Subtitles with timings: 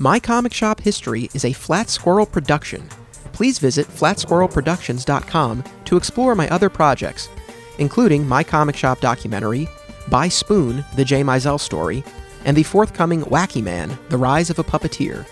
[0.00, 2.88] My Comic Shop History is a Flat Squirrel production.
[3.32, 7.28] Please visit flatsquirrelproductions.com to explore my other projects,
[7.78, 9.68] including My Comic Shop documentary,
[10.08, 12.02] By Spoon, The Jay Mizell story,
[12.44, 15.26] and the forthcoming Wacky Man, The Rise of a Puppeteer.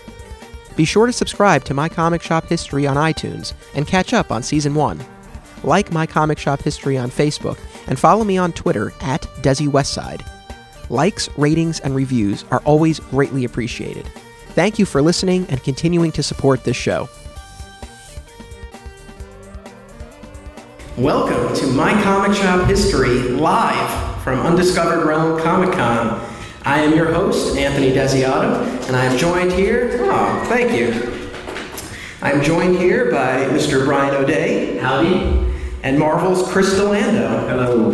[0.77, 4.43] Be sure to subscribe to My Comic Shop History on iTunes and catch up on
[4.43, 5.05] Season 1.
[5.65, 10.25] Like My Comic Shop History on Facebook and follow me on Twitter at Desi Westside.
[10.89, 14.09] Likes, ratings, and reviews are always greatly appreciated.
[14.53, 17.09] Thank you for listening and continuing to support this show.
[20.95, 26.23] Welcome to My Comic Shop History live from Undiscovered Realm Comic Con.
[26.61, 29.97] I am your host, Anthony Desiato, and I am joined here.
[30.03, 31.19] Oh, thank you.
[32.21, 33.83] I'm joined here by Mr.
[33.85, 34.77] Brian O'Day.
[34.77, 35.51] Howdy.
[35.81, 37.47] And Marvel's Chris D'Lando.
[37.47, 37.91] Hello.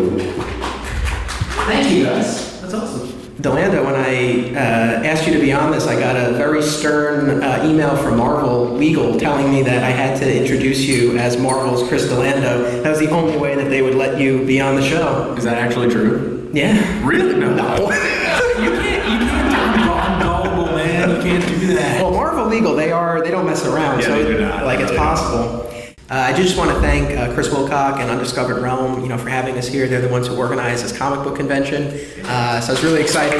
[1.68, 2.60] Thank you, guys.
[2.60, 2.99] That's awesome.
[3.42, 7.42] D'Lando, when I uh, asked you to be on this, I got a very stern
[7.42, 11.88] uh, email from Marvel Legal telling me that I had to introduce you as Marvel's
[11.88, 12.82] Chris D'Lando.
[12.82, 15.34] That was the only way that they would let you be on the show.
[15.38, 16.50] Is that actually true?
[16.54, 17.08] Yeah.
[17.08, 17.40] Really?
[17.40, 17.56] No.
[17.56, 17.76] No.
[18.60, 19.08] you can't.
[19.10, 20.22] You can't.
[20.22, 21.10] Gullible, man.
[21.10, 22.02] You can't do that.
[22.02, 24.66] Well, Marvel Legal, they are they don't mess around, Yeah, so they do not.
[24.66, 25.69] like it's possible.
[26.12, 29.30] Uh, I just want to thank uh, Chris Wilcock and Undiscovered Realm, you know, for
[29.30, 29.88] having us here.
[29.88, 31.84] They're the ones who organized this comic book convention,
[32.26, 33.40] uh, so I was really excited.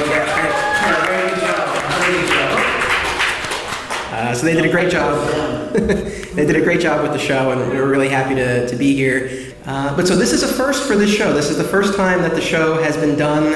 [4.12, 5.74] Uh, so they did a great job.
[5.74, 8.76] they did a great job with the show, and we were really happy to, to
[8.76, 9.52] be here.
[9.66, 11.34] Uh, but so this is a first for this show.
[11.34, 13.48] This is the first time that the show has been done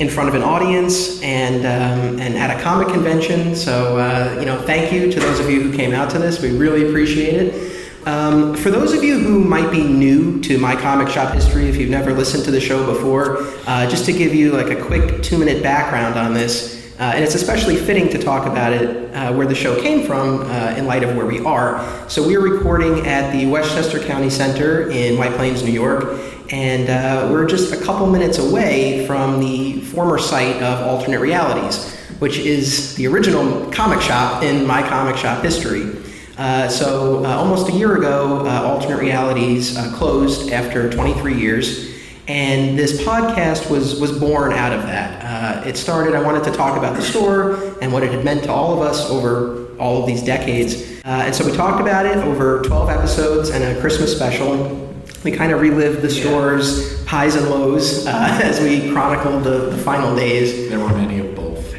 [0.00, 3.54] in front of an audience and um, and at a comic convention.
[3.54, 6.40] So uh, you know, thank you to those of you who came out to this.
[6.40, 7.75] We really appreciate it.
[8.06, 11.74] Um, for those of you who might be new to my comic shop history, if
[11.74, 15.24] you've never listened to the show before, uh, just to give you like a quick
[15.24, 19.44] two-minute background on this, uh, and it's especially fitting to talk about it uh, where
[19.44, 22.08] the show came from uh, in light of where we are.
[22.08, 26.04] So we're recording at the Westchester County Center in White Plains, New York,
[26.52, 31.92] and uh, we're just a couple minutes away from the former site of Alternate Realities,
[32.20, 36.05] which is the original comic shop in my comic shop history.
[36.38, 41.94] Uh, so uh, almost a year ago, uh, Alternate Realities uh, closed after 23 years,
[42.28, 45.24] and this podcast was was born out of that.
[45.24, 46.14] Uh, it started.
[46.14, 48.86] I wanted to talk about the store and what it had meant to all of
[48.86, 52.90] us over all of these decades, uh, and so we talked about it over 12
[52.90, 54.82] episodes and a Christmas special.
[55.24, 58.10] We kind of relived the store's highs and lows uh,
[58.42, 60.68] as we chronicled the, the final days.
[60.68, 61.74] There were many of both.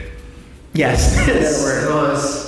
[0.74, 2.47] Yes, there were.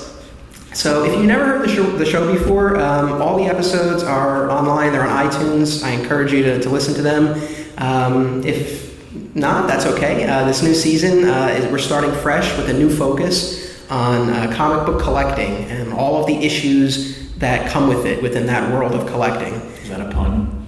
[0.80, 4.50] So if you never heard the show, the show before, um, all the episodes are
[4.50, 4.94] online.
[4.94, 5.84] They're on iTunes.
[5.84, 7.38] I encourage you to, to listen to them.
[7.80, 10.26] Um, if not, that's okay.
[10.26, 14.56] Uh, this new season, uh, is, we're starting fresh with a new focus on uh,
[14.56, 18.94] comic book collecting and all of the issues that come with it within that world
[18.94, 19.56] of collecting.
[19.84, 20.66] Is that a pun?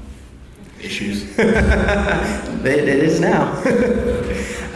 [0.81, 1.23] Issues.
[2.63, 3.53] It, it is now.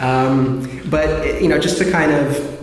[0.00, 2.55] um, but you know, just to kind of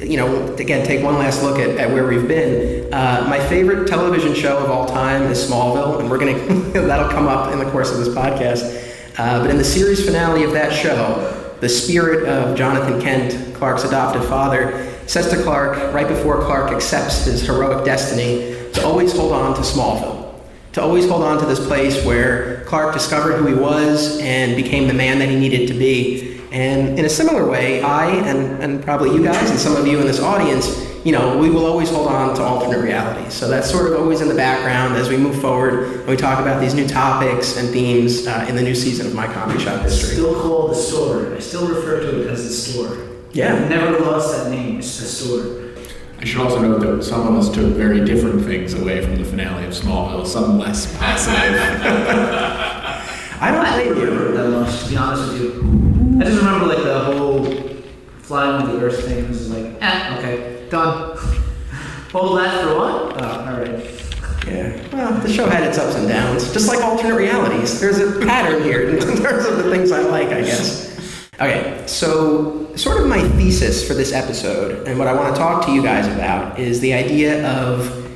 [0.00, 2.92] you know, again, take one last look at, at where we've been.
[2.92, 6.38] Uh, my favorite television show of all time is Smallville, and we're gonna
[6.86, 8.84] that'll come up in the course of this podcast.
[9.18, 13.82] Uh, but in the series finale of that show, the spirit of Jonathan Kent, Clark's
[13.82, 19.32] adoptive father, says to Clark right before Clark accepts his heroic destiny to always hold
[19.32, 20.34] on to Smallville,
[20.74, 24.86] to always hold on to this place where Clark discovered who he was and became
[24.86, 26.27] the man that he needed to be.
[26.50, 30.00] And in a similar way, I and, and probably you guys and some of you
[30.00, 33.34] in this audience, you know, we will always hold on to alternate realities.
[33.34, 36.40] So that's sort of always in the background as we move forward and we talk
[36.40, 39.82] about these new topics and themes uh, in the new season of my comic shop
[39.82, 40.14] history.
[40.14, 41.34] Still called the store.
[41.34, 43.08] I still refer to it as the store.
[43.32, 43.54] Yeah.
[43.54, 44.78] I've never lost that name.
[44.78, 45.64] It's the store.
[46.20, 49.24] I should also note that some of us took very different things away from the
[49.24, 50.26] finale of Smallville.
[50.26, 51.36] Some less positive.
[53.40, 54.32] I don't I blame don't you.
[54.32, 55.87] that much, to be honest with you.
[56.20, 57.44] I just remember like the whole
[58.22, 59.24] flying with the earth thing.
[59.24, 61.16] It was like, eh, okay, done.
[62.12, 63.22] Hold that for what?
[63.22, 63.98] Oh, all right.
[64.46, 64.88] Yeah.
[64.92, 67.80] Well, the show had its ups and downs, just like alternate realities.
[67.80, 70.88] There's a pattern here in terms of the things I like, I guess.
[71.34, 75.64] Okay, so sort of my thesis for this episode, and what I want to talk
[75.66, 78.10] to you guys about, is the idea of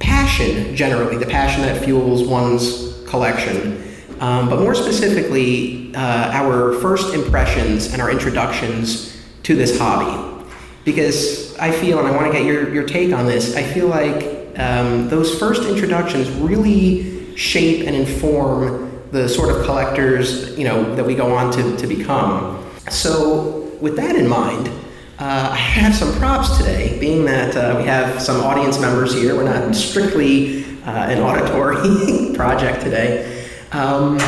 [0.00, 3.82] passion generally, the passion that fuels one's collection.
[4.20, 10.44] Um, but more specifically, uh, our first impressions and our introductions to this hobby.
[10.84, 13.88] Because I feel, and I want to get your, your take on this, I feel
[13.88, 20.94] like um, those first introductions really shape and inform the sort of collectors you know
[20.94, 22.64] that we go on to, to become.
[22.90, 24.70] So with that in mind,
[25.18, 29.36] Uh, I have some props today, being that uh, we have some audience members here.
[29.36, 33.46] We're not strictly uh, an auditory project today.
[33.70, 34.18] Um,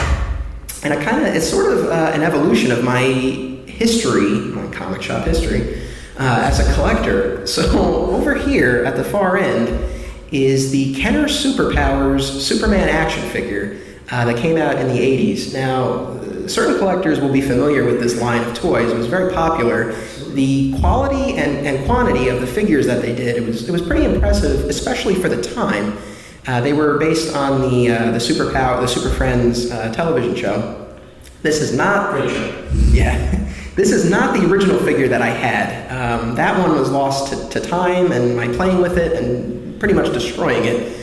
[0.85, 3.01] and I kind of, it's sort of uh, an evolution of my
[3.67, 5.83] history, my comic shop history,
[6.19, 7.33] uh, as a collector.
[7.55, 9.69] So over here at the far end
[10.33, 13.79] is the Kenner Superpowers Superman action figure
[14.11, 15.53] uh, that came out in the 80s.
[15.53, 18.91] Now, certain collectors will be familiar with this line of toys.
[18.91, 19.93] It was very popular.
[20.33, 23.83] The quality and, and quantity of the figures that they did, it was, it was
[23.83, 25.99] pretty impressive, especially for the time.
[26.47, 30.35] Uh, they were based on the, uh, the Super Power, the Super Friends uh, television
[30.37, 30.95] show.
[31.43, 32.69] This is not, show.
[32.91, 35.91] yeah, this is not the original figure that I had.
[35.91, 39.95] Um, that one was lost to, to time and my playing with it and pretty
[39.95, 41.01] much destroying it.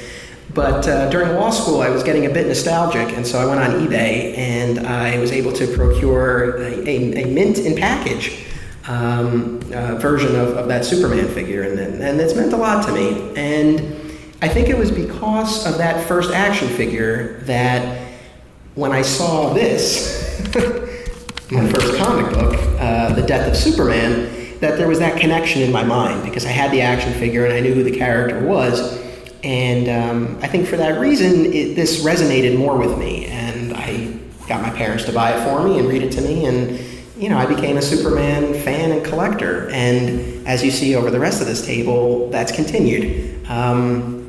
[0.53, 3.61] But uh, during law school, I was getting a bit nostalgic, and so I went
[3.61, 8.45] on eBay and I was able to procure a, a, a mint in package
[8.87, 12.91] um, uh, version of, of that Superman figure, and, and it's meant a lot to
[12.91, 13.33] me.
[13.35, 14.00] And
[14.43, 18.11] I think it was because of that first action figure that
[18.73, 20.39] when I saw this,
[21.51, 25.71] my first comic book, uh, The Death of Superman, that there was that connection in
[25.71, 28.99] my mind because I had the action figure and I knew who the character was.
[29.43, 33.25] And um, I think for that reason, it, this resonated more with me.
[33.25, 34.17] And I
[34.47, 36.45] got my parents to buy it for me and read it to me.
[36.45, 36.79] And,
[37.15, 39.69] you know, I became a Superman fan and collector.
[39.69, 43.45] And as you see over the rest of this table, that's continued.
[43.47, 44.20] Um,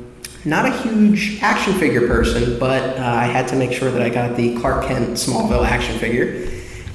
[0.45, 4.09] not a huge action figure person, but uh, I had to make sure that I
[4.09, 6.49] got the Clark Kent Smallville action figure.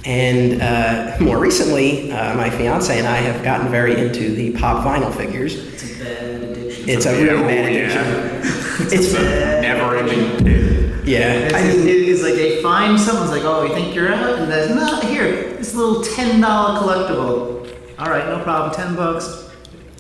[0.05, 4.85] And uh, more recently, uh, my fiance and I have gotten very into the pop
[4.85, 5.55] vinyl figures.
[5.55, 6.89] It's a bad addiction.
[6.89, 8.01] It's a Yeah, really oh, bad yeah.
[8.01, 8.59] addiction.
[8.81, 10.49] It's a never-ending
[11.09, 11.33] yeah.
[11.33, 14.39] It's, I mean, it is like they find someone's like, oh, you think you're out?
[14.39, 15.55] And there's no, here.
[15.55, 17.75] This little ten dollar collectible.
[17.99, 19.51] All right, no problem, ten bucks,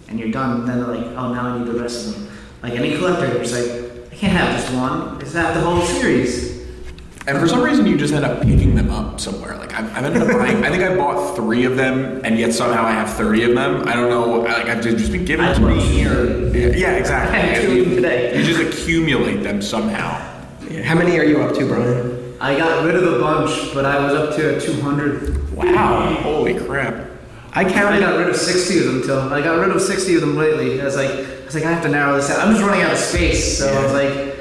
[0.08, 0.60] and you're done.
[0.60, 2.27] And then they're like, oh, now I need the rest of them.
[2.62, 5.20] Like any collector, it's like, I can't have just one.
[5.22, 6.58] Is that the whole series.
[7.26, 9.56] And for some reason, you just end up picking them up somewhere.
[9.58, 10.64] Like I've, I've ended up buying.
[10.64, 13.86] I think I bought three of them, and yet somehow I have thirty of them.
[13.86, 14.40] I don't know.
[14.40, 17.36] Like I've just been given I to me, bought or yeah, yeah, exactly.
[17.36, 18.38] I had two today.
[18.38, 20.08] You just accumulate them somehow.
[20.84, 22.34] how many are you up to, Brian?
[22.40, 25.54] I got rid of a bunch, but I was up to 200.
[25.54, 26.14] Wow!
[26.22, 27.10] Holy crap!
[27.52, 27.68] I counted.
[27.68, 28.00] I counted.
[28.00, 30.80] got rid of 60 of them till I got rid of 60 of them lately.
[30.80, 32.40] I was like, I was like, I have to narrow this down.
[32.40, 34.36] I'm just running out of space, so I was like,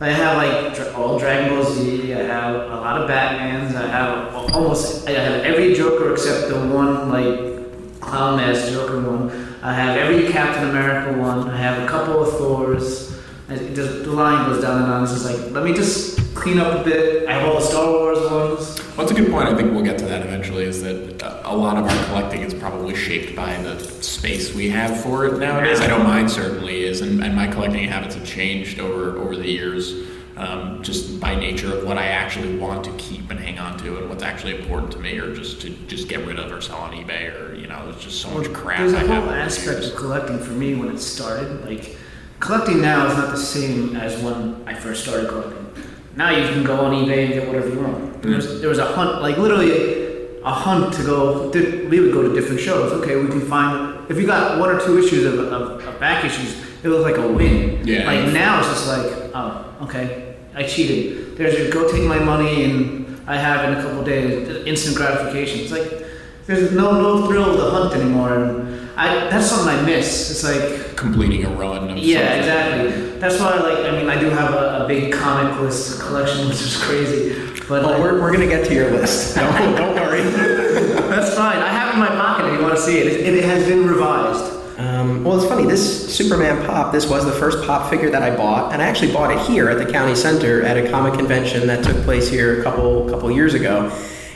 [0.00, 2.14] I have like all Dragon Ball Z.
[2.14, 3.74] I have a lot of Batmans.
[3.74, 9.30] I have almost I have every Joker except the one like clown mask Joker one.
[9.62, 11.48] I have every Captain America one.
[11.48, 13.10] I have a couple of Thors.
[13.48, 15.02] Just, the line goes down and on.
[15.02, 17.28] It's just like, let me just clean up a bit.
[17.28, 18.81] I have all the Star Wars ones.
[18.94, 19.48] Well, that's a good point.
[19.48, 20.64] I think we'll get to that eventually.
[20.64, 25.02] Is that a lot of our collecting is probably shaped by the space we have
[25.02, 25.80] for it nowadays.
[25.80, 29.48] I know mine certainly is, and, and my collecting habits have changed over over the
[29.48, 29.94] years,
[30.36, 33.96] um, just by nature of what I actually want to keep and hang on to,
[33.96, 36.76] and what's actually important to me, or just to just get rid of or sell
[36.76, 38.80] on eBay, or you know, there's just so much crap.
[38.80, 41.64] There's a I whole aspect of collecting for me when it started.
[41.64, 41.96] Like,
[42.40, 45.66] collecting now is not the same as when I first started collecting.
[46.14, 48.11] Now you can go on eBay and get whatever you want.
[48.22, 51.50] There was, there was a hunt, like literally a hunt to go.
[51.50, 52.92] We would go to different shows.
[52.92, 56.24] Okay, we can find if you got one or two issues of, of, of back
[56.24, 57.86] issues, it was like a win.
[57.86, 58.06] Yeah.
[58.06, 61.36] Like now it's just like, oh, okay, I cheated.
[61.36, 65.60] There's your go take my money and I have in a couple days instant gratification.
[65.60, 66.06] It's like
[66.46, 70.30] there's no no thrill of the hunt anymore, and I that's something I miss.
[70.30, 71.90] It's like completing a run.
[71.90, 72.38] Of yeah, something.
[72.86, 73.18] exactly.
[73.20, 76.48] That's why I like I mean I do have a, a big comic list collection,
[76.48, 77.34] which is crazy,
[77.68, 79.34] but Well, like, we're, we're gonna get to your list.
[79.36, 80.22] Don't, don't worry.
[80.22, 81.58] that's fine.
[81.58, 83.06] I have it in my pocket if you want to see it.
[83.06, 84.58] It, it has been revised.
[84.78, 85.66] Um, well, it's funny.
[85.66, 86.92] This Superman pop.
[86.92, 89.68] This was the first pop figure that I bought, and I actually bought it here
[89.68, 93.30] at the county center at a comic convention that took place here a couple couple
[93.30, 93.90] years ago.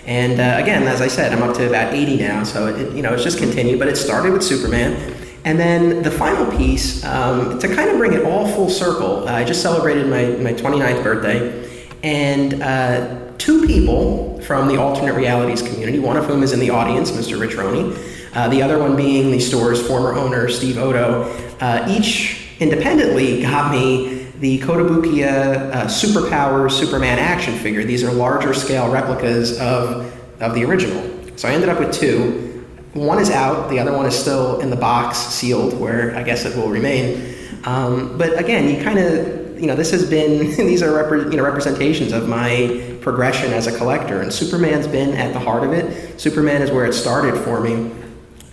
[0.06, 3.02] And uh, again, as I said, I'm up to about 80 now, so it, you
[3.02, 3.80] know it's just continued.
[3.80, 8.12] But it started with Superman, and then the final piece um, to kind of bring
[8.12, 9.28] it all full circle.
[9.28, 15.14] Uh, I just celebrated my my 29th birthday, and uh, two people from the alternate
[15.14, 17.40] realities community, one of whom is in the audience, Mr.
[17.40, 17.96] Rich Roney.
[18.32, 21.22] Uh, the other one being the store's former owner, Steve Odo,
[21.60, 27.84] uh, each independently got me the Kotobukiya uh, Superpower Superman action figure.
[27.84, 31.02] These are larger scale replicas of, of the original.
[31.36, 32.64] So I ended up with two.
[32.92, 36.44] One is out, the other one is still in the box, sealed, where I guess
[36.44, 37.34] it will remain.
[37.64, 41.36] Um, but again, you kind of, you know, this has been, these are repre- you
[41.36, 45.72] know, representations of my progression as a collector, and Superman's been at the heart of
[45.72, 46.18] it.
[46.20, 47.92] Superman is where it started for me.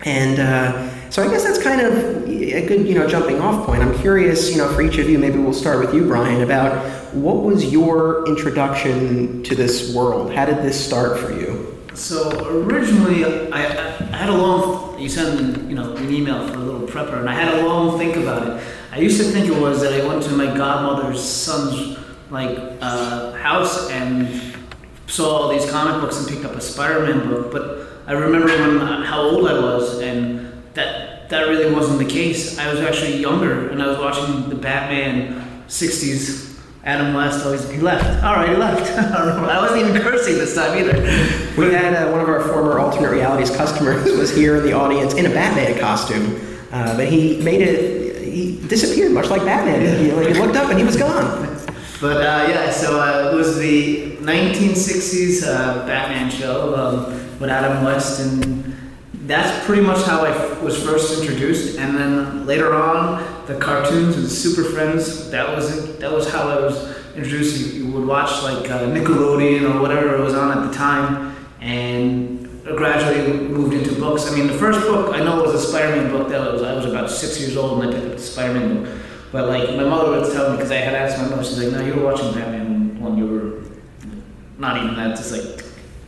[0.06, 1.94] And uh, so I guess that's kind of
[2.28, 3.84] a good, you know, jumping off point.
[3.84, 7.14] I'm curious, you know, for each of you, maybe we'll start with you, Brian, about
[7.14, 10.34] what was your introduction to this world?
[10.34, 11.78] How did this start for you?
[11.94, 15.00] So originally, I, I, had a long.
[15.00, 18.00] You sent you know an email for a little prepper, and I had a long
[18.00, 18.64] think about it.
[18.92, 22.00] I used to think it was that I went to my godmother's son's
[22.32, 24.56] like uh, house and
[25.06, 27.52] saw all these comic books and picked up a Spider-Man book.
[27.52, 32.58] But I remember when how old I was, and that that really wasn't the case.
[32.58, 36.54] I was actually younger, and I was watching the Batman '60s
[36.86, 38.24] Adam West always he left.
[38.24, 38.92] All right, he left.
[38.98, 41.02] I wasn't even cursing this time either.
[41.58, 45.14] We had uh, one of our former alternate realities customers was here in the audience
[45.14, 46.42] in a Batman costume,
[46.74, 48.22] uh, but he made it.
[48.22, 50.04] He disappeared, much like Batman.
[50.04, 51.56] He, like, he looked up and he was gone.
[52.02, 57.86] But uh, yeah, so uh, it was the 1960s uh, Batman show um, with Adam
[57.86, 58.73] West, and
[59.26, 61.78] that's pretty much how I f- was first introduced.
[61.78, 65.30] And then later on, the cartoons and Super Friends.
[65.32, 67.60] That was that was how I was introduced.
[67.60, 71.36] You, you would watch like uh, Nickelodeon or whatever it was on at the time,
[71.62, 74.30] and gradually moved into books.
[74.32, 76.30] I mean, the first book I know was a Spider-Man book.
[76.30, 78.94] That was I was about six years old, and I picked up the Spider-Man book.
[79.32, 81.72] But like my mother would tell me because I had asked my mother, she's like,
[81.72, 83.64] "No, you were watching Batman when you were
[84.58, 85.66] not even that, just like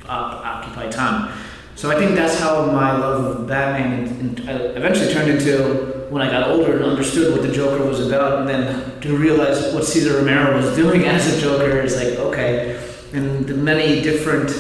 [0.07, 1.34] occupied time."
[1.75, 6.31] So I think that's how my love of Batman uh, eventually turned into when I
[6.31, 10.17] got older and understood what the Joker was about, and then to realize what Cesar
[10.17, 14.51] Romero was doing as a Joker is like okay, and the many different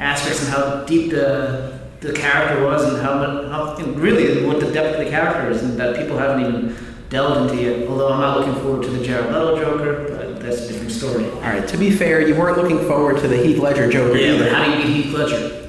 [0.00, 4.70] aspects and how deep the the character was, and how, how and really what the
[4.72, 6.76] depth of the character is, and that people haven't even
[7.08, 7.88] delved into yet.
[7.88, 11.30] Although I'm not looking forward to the Jared Leto Joker, but that's a different story.
[11.30, 11.66] All right.
[11.68, 14.52] To be fair, you weren't looking forward to the Heath Ledger Joker yeah, either.
[14.52, 15.63] How do you beat Heath Ledger?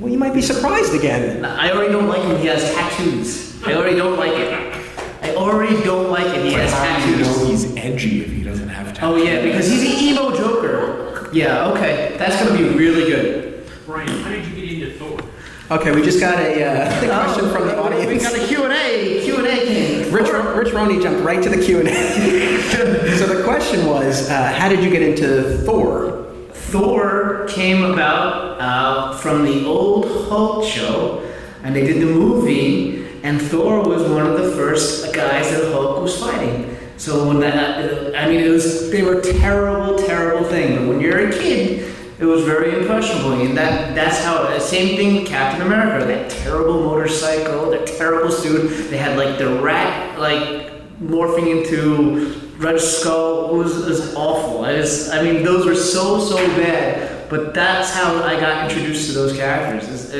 [0.00, 1.44] Well, you might be surprised again.
[1.44, 2.38] I already don't like him.
[2.38, 3.62] He has tattoos.
[3.64, 4.50] I already don't like it.
[5.20, 6.42] I already don't like it.
[6.46, 7.18] He has tattoos.
[7.18, 9.02] You know he's edgy if he doesn't have tattoos.
[9.02, 11.28] Oh yeah, because he's the emo Joker.
[11.34, 11.68] Yeah.
[11.72, 13.70] Okay, that's gonna be really good.
[13.84, 15.20] Brian, how did you get into Thor?
[15.70, 18.06] Okay, we just got a uh, question from the audience.
[18.06, 19.22] We got a Q&A.
[19.22, 20.14] Q&A came.
[20.14, 21.84] Rich, Rich Roney jumped right to the Q&A.
[23.18, 26.19] so the question was, uh, how did you get into Thor?
[26.70, 31.28] Thor came about uh, from the old Hulk show,
[31.64, 36.00] and they did the movie, and Thor was one of the first guys that Hulk
[36.00, 36.76] was fighting.
[36.96, 40.76] So when that, I mean, it was they were terrible, terrible thing.
[40.76, 44.56] But when you're a kid, it was very impressionable, and that that's how.
[44.60, 46.06] Same thing with Captain America.
[46.06, 48.90] That terrible motorcycle, that terrible suit.
[48.90, 54.64] They had like the rat like morphing into Red Skull was, was awful.
[54.66, 57.28] I just, I mean, those were so so bad.
[57.30, 60.12] But that's how I got introduced to those characters.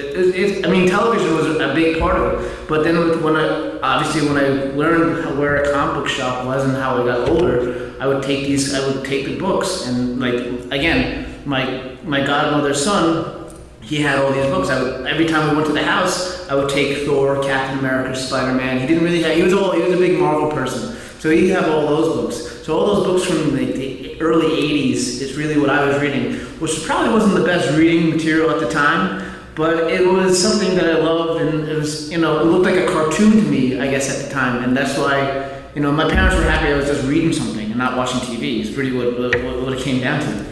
[0.64, 2.68] I mean, television was a big part of it.
[2.68, 6.74] But then when I, obviously, when I learned where a comic book shop was and
[6.76, 10.34] how I got older, I would take these, I would take the books and like
[10.72, 13.40] again, my my godmother's son
[13.82, 14.68] he had all these books.
[14.68, 18.14] I would, every time we went to the house, I would take Thor, Captain America,
[18.14, 18.78] Spider Man.
[18.78, 19.36] He didn't really have.
[19.36, 19.72] He was all.
[19.72, 22.64] He was a big Marvel person, so he'd have all those books.
[22.64, 26.34] So all those books from the, the early '80s is really what I was reading,
[26.60, 30.86] which probably wasn't the best reading material at the time, but it was something that
[30.86, 33.90] I loved, and it was you know it looked like a cartoon to me, I
[33.90, 36.86] guess at the time, and that's why you know my parents were happy I was
[36.86, 38.60] just reading something and not watching TV.
[38.60, 40.46] It's pretty what what, what it came down to.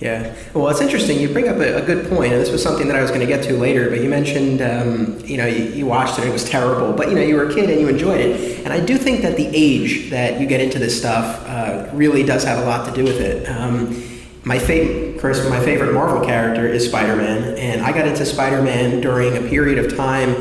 [0.00, 0.34] Yeah.
[0.54, 1.20] Well, it's interesting.
[1.20, 3.20] You bring up a, a, good point, and this was something that I was going
[3.20, 3.90] to get to later.
[3.90, 6.94] But you mentioned, um, you know, you, you, watched it; and it was terrible.
[6.94, 8.64] But you know, you were a kid and you enjoyed it.
[8.64, 12.22] And I do think that the age that you get into this stuff uh, really
[12.22, 13.46] does have a lot to do with it.
[13.50, 14.02] Um,
[14.44, 19.36] my favorite, Chris, my favorite Marvel character is Spider-Man, and I got into Spider-Man during
[19.36, 20.34] a period of time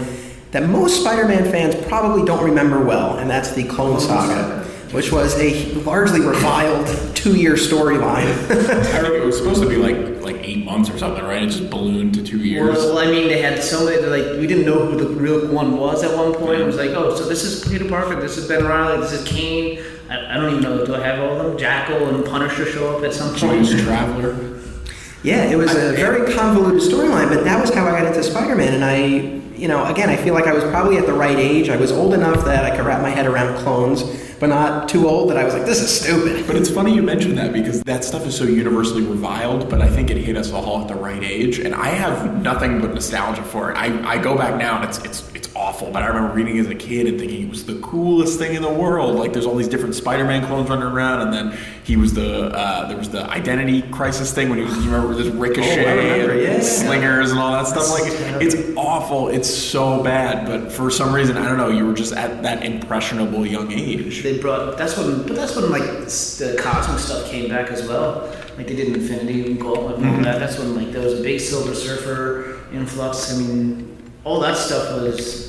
[0.52, 4.59] that most Spider-Man fans probably don't remember well, and that's the Clone Saga
[4.92, 8.26] which was a largely reviled two-year storyline.
[8.50, 11.44] I think it was supposed to be like like eight months or something, right?
[11.44, 12.76] It just ballooned to two years.
[12.76, 14.02] Well, I mean, they had so many.
[14.02, 16.62] Like we didn't know who the real one was at one point.
[16.62, 19.28] It was like, oh, so this is Peter Parker, this is Ben Reilly, this is
[19.28, 19.84] Kaine.
[20.10, 20.86] I, I don't even know.
[20.86, 21.58] Do I have all of them?
[21.58, 23.66] Jackal and Punisher show up at some point.
[23.66, 24.60] Joyce Traveler.
[25.22, 28.74] Yeah, it was a very convoluted storyline, but that was how I got into Spider-Man,
[28.74, 31.70] and I, you know, again, I feel like I was probably at the right age.
[31.70, 34.04] I was old enough that I could wrap my head around clones
[34.40, 36.48] but not too old that I was like, this is stupid.
[36.48, 39.90] But it's funny you mentioned that because that stuff is so universally reviled, but I
[39.90, 41.60] think it hit us all at the right age.
[41.60, 43.76] And I have nothing but nostalgia for it.
[43.76, 45.92] I, I go back now and it's it's it's awful.
[45.92, 48.56] But I remember reading it as a kid and thinking it was the coolest thing
[48.56, 49.16] in the world.
[49.16, 52.88] Like there's all these different Spider-Man clones running around, and then he was the uh,
[52.88, 56.42] there was the identity crisis thing when he was you remember this ricochet Oh, and
[56.42, 56.60] yeah.
[56.62, 57.90] slingers and all that stuff.
[57.92, 58.12] Like
[58.42, 59.28] it's awful.
[59.30, 60.48] It's so bad.
[60.48, 61.70] But for some reason, I don't know.
[61.70, 64.24] You were just at that impressionable young age.
[64.24, 68.28] They brought that's when, but that's when like the cosmic stuff came back as well.
[68.58, 70.40] Like they did Infinity and Gauntlet and all that.
[70.40, 73.34] That's when like there was a big Silver Surfer influx.
[73.34, 73.86] I mean,
[74.26, 75.49] all that stuff was,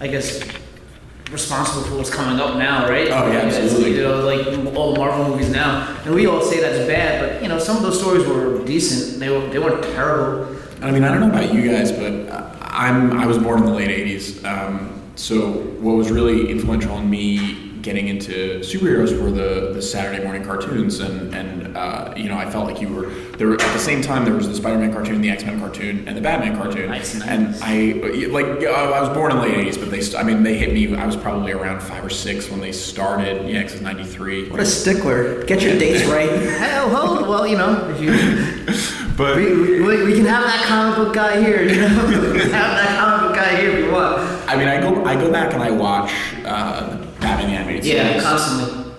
[0.00, 0.42] I guess,
[1.30, 3.08] responsible for what's coming up now, right?
[3.08, 3.96] Oh, yeah, absolutely.
[3.96, 7.42] You know, like all the Marvel movies now, and we all say that's bad, but
[7.42, 9.18] you know, some of those stories were decent.
[9.20, 10.56] They were they weren't terrible.
[10.82, 13.72] I mean, I don't know about you guys, but I'm I was born in the
[13.72, 14.44] late '80s.
[14.44, 20.22] Um, so what was really influential on me getting into superheroes were the, the Saturday
[20.22, 23.46] morning cartoons, and and uh, you know I felt like you were there.
[23.46, 26.20] Were, at the same time, there was the Spider-Man cartoon, the X-Men cartoon, and the
[26.20, 26.88] Batman cartoon.
[26.90, 27.28] Nice, nice.
[27.28, 30.42] And I like I was born in the late '80s, but they st- I mean
[30.42, 30.94] they hit me.
[30.96, 33.48] I was probably around five or six when they started.
[33.48, 34.50] Yeah, 'cause it's '93.
[34.50, 35.44] What a stickler.
[35.44, 36.28] Get your dates right.
[36.58, 38.10] Hell, well, well, you know, if you
[39.16, 42.50] But we, we, we can have that comic book guy here, you know, we can
[42.50, 44.18] have that comic book guy here if you want.
[44.46, 46.12] I mean, I go I go back and I watch
[46.44, 46.95] uh,
[47.82, 48.22] the Batman the animated Yeah, series.
[48.24, 48.92] constantly.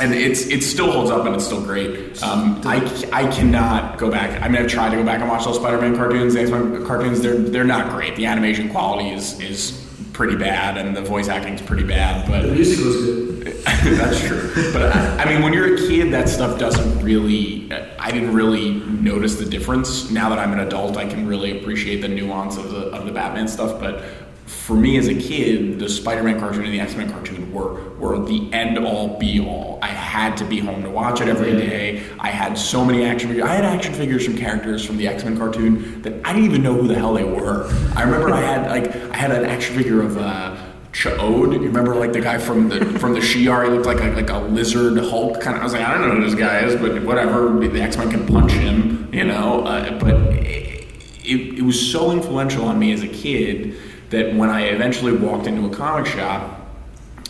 [0.00, 2.22] and it's it still holds up and it's still great.
[2.22, 2.76] Um, I,
[3.12, 4.40] I cannot go back.
[4.42, 7.20] I mean, I've tried to go back and watch those Spider-Man cartoons, the X-Men cartoons.
[7.20, 8.14] They're they're not great.
[8.16, 12.28] The animation quality is is pretty bad, and the voice acting is pretty bad.
[12.28, 13.28] But The But music was good.
[13.98, 14.50] that's true.
[14.72, 17.70] But I, I mean, when you're a kid, that stuff doesn't really.
[17.98, 20.10] I didn't really notice the difference.
[20.10, 23.12] Now that I'm an adult, I can really appreciate the nuance of the of the
[23.12, 23.78] Batman stuff.
[23.80, 24.02] But
[24.48, 28.50] for me as a kid, the Spider-Man cartoon and the X-Men cartoon were were the
[28.52, 29.78] end all be all.
[29.82, 32.02] I had to be home to watch it every day.
[32.18, 33.44] I had so many action figures.
[33.44, 36.72] I had action figures from characters from the X-Men cartoon that I didn't even know
[36.72, 37.66] who the hell they were.
[37.94, 40.16] I remember I had like I had an action figure of.
[40.16, 40.56] Uh,
[40.90, 43.64] Chaode, you remember like the guy from the from the Shi'ar?
[43.64, 45.60] He looked like a, like a lizard Hulk kind of.
[45.60, 47.50] I was like, I don't know who this guy is, but whatever.
[47.60, 49.64] The X Men can punch him, you know.
[49.64, 50.86] Uh, but it,
[51.24, 53.76] it, it was so influential on me as a kid
[54.10, 56.60] that when I eventually walked into a comic shop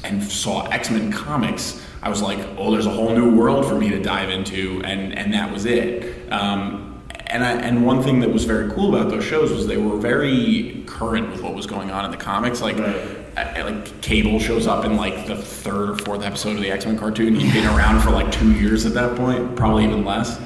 [0.05, 3.75] and saw X Men comics, I was like, oh, there's a whole new world for
[3.75, 6.31] me to dive into, and and that was it.
[6.33, 9.77] Um, and I, and one thing that was very cool about those shows was they
[9.77, 12.63] were very current with what was going on in the comics.
[12.63, 13.15] Like, I-
[13.63, 16.99] like Cable shows up in like the third or fourth episode of the X Men
[16.99, 17.35] cartoon.
[17.37, 20.41] He'd been around for like two years at that point, probably even less.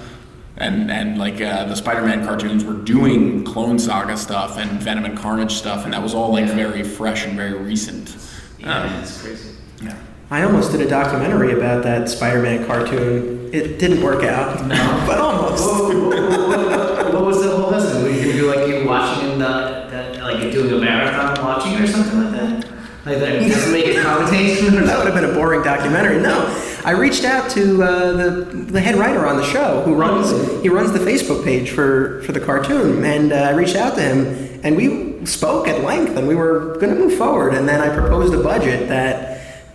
[0.58, 5.04] And and like uh, the Spider Man cartoons were doing Clone Saga stuff and Venom
[5.06, 6.54] and Carnage stuff, and that was all like Yeah.
[6.54, 8.14] very fresh and very recent.
[8.58, 9.48] Yeah, Um, it's crazy.
[9.82, 9.94] yeah.
[10.30, 13.50] I almost did a documentary about that Spider-Man cartoon.
[13.52, 14.64] It didn't work out.
[14.66, 15.04] No.
[15.06, 15.64] but almost.
[15.64, 18.02] what, what was the whole lesson?
[18.02, 21.80] Were you gonna do like you watching the, the like doing a marathon watching it
[21.80, 22.64] or something like that?
[23.04, 26.20] Like that doesn't make it commentation That would have been a boring documentary.
[26.22, 26.46] No,
[26.84, 28.30] I reached out to uh, the
[28.72, 30.30] the head writer on the show who runs
[30.62, 34.02] he runs the Facebook page for for the cartoon, and uh, I reached out to
[34.02, 37.80] him, and we spoke at length, and we were going to move forward, and then
[37.80, 39.30] I proposed a budget that.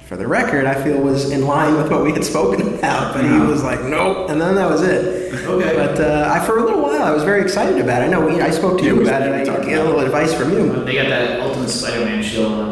[0.08, 3.26] For the record, I feel was in line with what we had spoken about, but
[3.26, 5.34] he was like, "Nope," and then that was it.
[5.46, 5.76] Okay.
[5.76, 8.06] But uh, I, for a little while, I was very excited about it.
[8.06, 9.32] I know we, I spoke to Yeah, you about it.
[9.36, 10.72] we I talked get a little advice from you.
[10.86, 12.67] They got that Ultimate Spider-Man show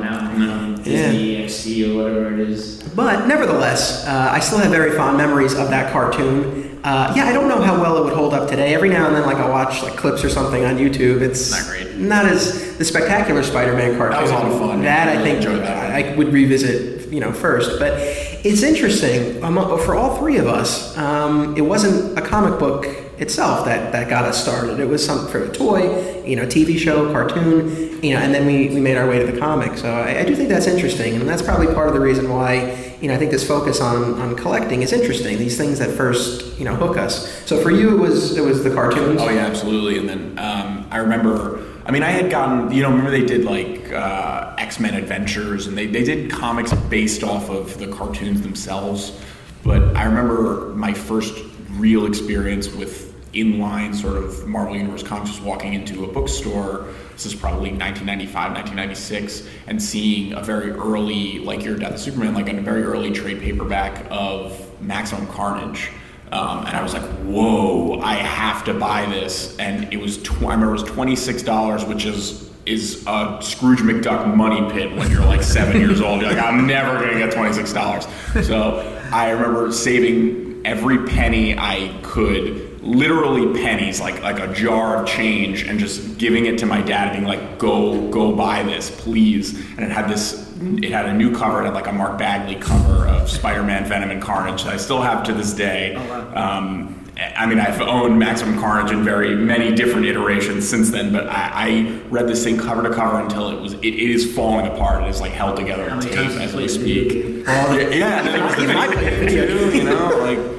[0.86, 1.06] on now.
[1.08, 2.82] on Disney XD or whatever it is.
[2.96, 6.80] But nevertheless, uh, I still have very fond memories of that cartoon.
[6.84, 8.76] Uh, yeah, I don't know how well it would hold up today.
[8.76, 11.22] Every now and then, like I'll watch like clips or something on YouTube.
[11.22, 11.96] It's Not great.
[11.96, 14.12] Not as the spectacular Spider-Man cartoon.
[14.16, 14.82] That was a lot of fun.
[14.84, 15.96] That I I think that.
[15.96, 17.80] I, I would revisit, you know, first.
[17.80, 20.96] But it's interesting um, for all three of us.
[20.98, 22.86] Um, it wasn't a comic book
[23.18, 24.80] itself that, that got us started.
[24.80, 28.46] It was some for a toy, you know, TV show, cartoon, you know, and then
[28.46, 29.78] we, we made our way to the comic.
[29.78, 32.96] So I, I do think that's interesting, and that's probably part of the reason why,
[33.02, 35.38] you know, I think this focus on, on collecting is interesting.
[35.38, 37.44] These things that first, you know, hook us.
[37.46, 39.22] So for you, it was it was the cartoons.
[39.22, 39.98] Oh yeah, absolutely.
[39.98, 43.46] And then um, I remember, I mean, I had gotten, you know, remember they did
[43.46, 48.42] like uh, X Men Adventures, and they they did comics based off of the cartoons
[48.42, 49.20] themselves.
[49.64, 51.34] But I remember my first
[51.78, 56.88] real experience with inline sort of Marvel Universe comics was walking into a bookstore.
[57.14, 62.34] This is probably 1995, 1996, and seeing a very early, like Your Death of Superman,
[62.34, 65.90] like a very early trade paperback of Maximum Carnage.
[66.32, 68.00] Um, and I was like, "Whoa!
[68.00, 71.44] I have to buy this." And it was, tw- I remember it was twenty six
[71.44, 76.22] dollars, which is is a Scrooge McDuck money pit when you're like seven years old.
[76.22, 78.08] You're like, "I'm never gonna get twenty six dollars."
[78.44, 85.08] So I remember saving every penny I could literally pennies, like like a jar of
[85.08, 88.92] change, and just giving it to my dad, and being like, "Go, go buy this,
[88.92, 92.18] please." And it had this, it had a new cover, it had like a Mark
[92.18, 95.96] Bagley cover of Spider-Man, Venom, and Carnage that I still have to this day.
[95.96, 101.28] Um, I mean, I've owned Maximum Carnage in very many different iterations since then, but
[101.28, 104.68] I, I read this thing cover to cover until it was it, it is falling
[104.68, 105.04] apart.
[105.04, 107.14] It is like held together with tape as we speak.
[107.14, 107.46] it?
[107.46, 110.55] Yeah, yeah, and then there was the Even I video video, you know, like,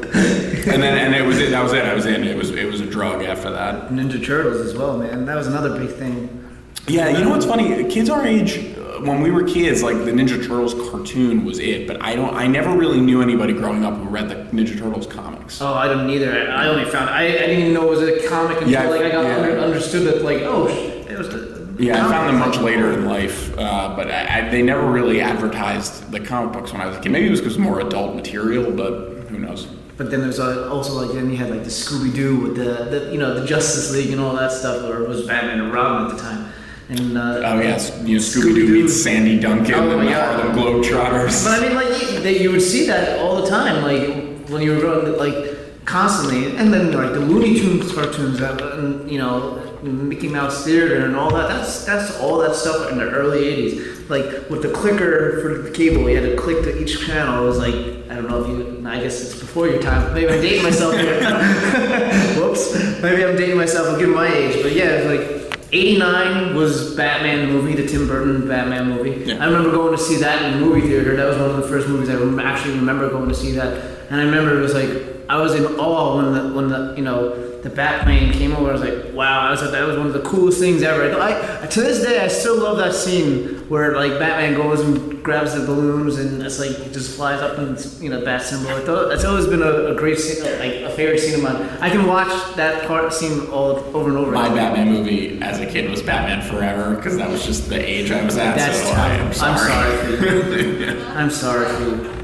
[0.66, 1.50] and then and it was it.
[1.50, 1.84] That was it.
[1.84, 2.24] I was in.
[2.24, 3.88] It was it was a drug after that.
[3.90, 5.24] Ninja Turtles as well, man.
[5.26, 6.42] That was another big thing.
[6.88, 7.84] Yeah, you know what's funny?
[7.90, 11.86] Kids our age, uh, when we were kids, like the Ninja Turtles cartoon was it.
[11.88, 12.34] But I don't.
[12.34, 15.60] I never really knew anybody growing up who read the Ninja Turtles comics.
[15.60, 16.50] Oh, I didn't either.
[16.50, 19.02] I only found I, I didn't even know it was a comic until Yeah, like
[19.02, 19.36] I got yeah.
[19.36, 21.28] under, understood that like oh sh- it was.
[21.28, 24.86] The, Yeah, I found them much later in life, uh, but I, I, they never
[24.90, 27.12] really advertised the comic books when I was a kid.
[27.12, 29.66] Maybe it was because more adult material, but who knows?
[29.96, 33.12] But then there's also like then you had like the Scooby Doo with the, the
[33.12, 36.10] you know the Justice League and all that stuff, or it was Batman and Robin
[36.10, 36.52] at the time.
[36.88, 40.40] And uh, Oh yes, you know, Scooby Doo meets Sandy Duncan Oh and the God.
[40.40, 41.44] Harlem Globetrotters.
[41.44, 44.60] But I mean, like you, that you would see that all the time, like when
[44.62, 49.18] you were growing, like constantly, and then like the Looney Tunes cartoons, that, and, you
[49.18, 51.48] know, Mickey Mouse Theater and all that.
[51.48, 53.95] That's that's all that stuff in the early '80s.
[54.08, 57.44] Like with the clicker for the cable, you had to click to each channel.
[57.44, 57.74] It was like
[58.10, 58.86] I don't know if you.
[58.86, 60.14] I guess it's before your time.
[60.14, 61.20] Maybe I'm dating myself here.
[62.36, 62.74] Whoops.
[63.02, 63.88] Maybe I'm dating myself.
[63.88, 65.42] I'll give my age, but yeah, it's like.
[65.72, 69.24] 89 was Batman the movie, the Tim Burton Batman movie.
[69.24, 69.42] Yeah.
[69.42, 71.16] I remember going to see that in the movie theater.
[71.16, 72.14] That was one of the first movies I
[72.44, 73.96] actually remember going to see that.
[74.08, 74.88] And I remember it was like
[75.28, 78.70] I was in awe when the when the you know the Batman came over.
[78.70, 79.40] I was like, wow!
[79.40, 81.12] I was like, that was one of the coolest things ever.
[81.20, 85.22] I, I to this day I still love that scene where like Batman goes and
[85.24, 88.68] grabs the balloons and it's like he just flies up and you know bat symbol.
[88.70, 91.56] I thought that's always been a, a great scene, like a favorite scene of mine.
[91.80, 94.32] I can watch that part scene all over and over.
[94.32, 94.46] My.
[94.56, 98.24] Batman movie as a kid was Batman Forever because that was just the age I
[98.24, 98.56] was at.
[98.56, 99.52] That's so I am sorry.
[99.52, 101.00] I'm sorry for you.
[101.08, 102.16] I'm sorry for you.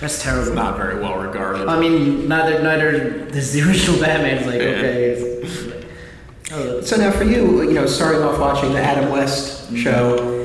[0.00, 0.46] That's terrible.
[0.46, 1.68] It's not very well regarded.
[1.68, 5.04] I mean, neither neither does the original Batman's like okay.
[5.10, 10.37] It's, oh, So now for you, you know, starting off watching the Adam West show,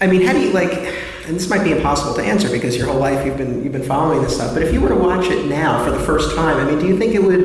[0.00, 0.72] I mean, how do you like?
[1.26, 3.82] And this might be impossible to answer because your whole life you've been you've been
[3.82, 4.54] following this stuff.
[4.54, 6.86] But if you were to watch it now for the first time, I mean, do
[6.86, 7.40] you think it would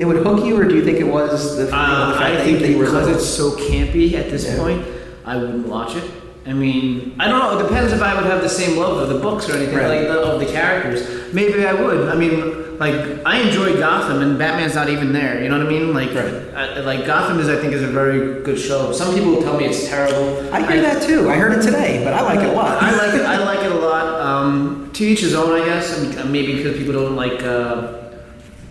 [0.00, 2.18] it would hook you, or do you think it was the, you know, the uh,
[2.18, 4.58] fact I that, think that you were because it's so campy at this Yeah.
[4.58, 4.84] point,
[5.24, 6.04] I wouldn't watch it.
[6.46, 7.58] I mean, I don't know.
[7.58, 9.88] It depends if I would have the same love of the books or anything Right.
[10.02, 11.32] like the, of the characters.
[11.32, 12.08] Maybe I would.
[12.08, 12.94] I mean, like
[13.26, 15.42] I enjoy Gotham, and Batman's not even there.
[15.42, 15.92] You know what I mean?
[15.94, 16.54] Like, Right.
[16.54, 18.92] I, like Gotham is, I think, is a very good show.
[18.92, 20.52] Some people tell me it's terrible.
[20.52, 21.28] I hear that too.
[21.30, 22.82] I heard it today, but I like it a lot.
[22.82, 23.24] I like it.
[23.26, 24.20] I like it a lot.
[24.20, 25.98] Um, to each his own, I guess.
[25.98, 28.10] I mean, maybe because people don't like uh,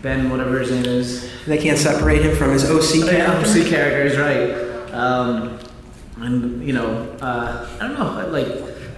[0.02, 1.30] Ben, whatever his name is.
[1.46, 3.46] They can't separate him from his OC Yeah, character.
[3.48, 4.94] C character is right.
[4.94, 5.60] Um,
[6.18, 6.88] and you know,
[7.22, 8.28] uh, I don't know.
[8.32, 8.48] Like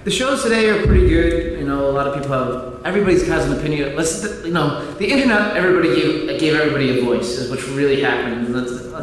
[0.07, 1.59] the shows today are pretty good.
[1.59, 2.85] You know, a lot of people have.
[2.85, 3.93] Everybody has an opinion.
[3.93, 5.57] Let's, you know, the internet.
[5.57, 8.47] Everybody gave gave everybody a voice, is what's really happened.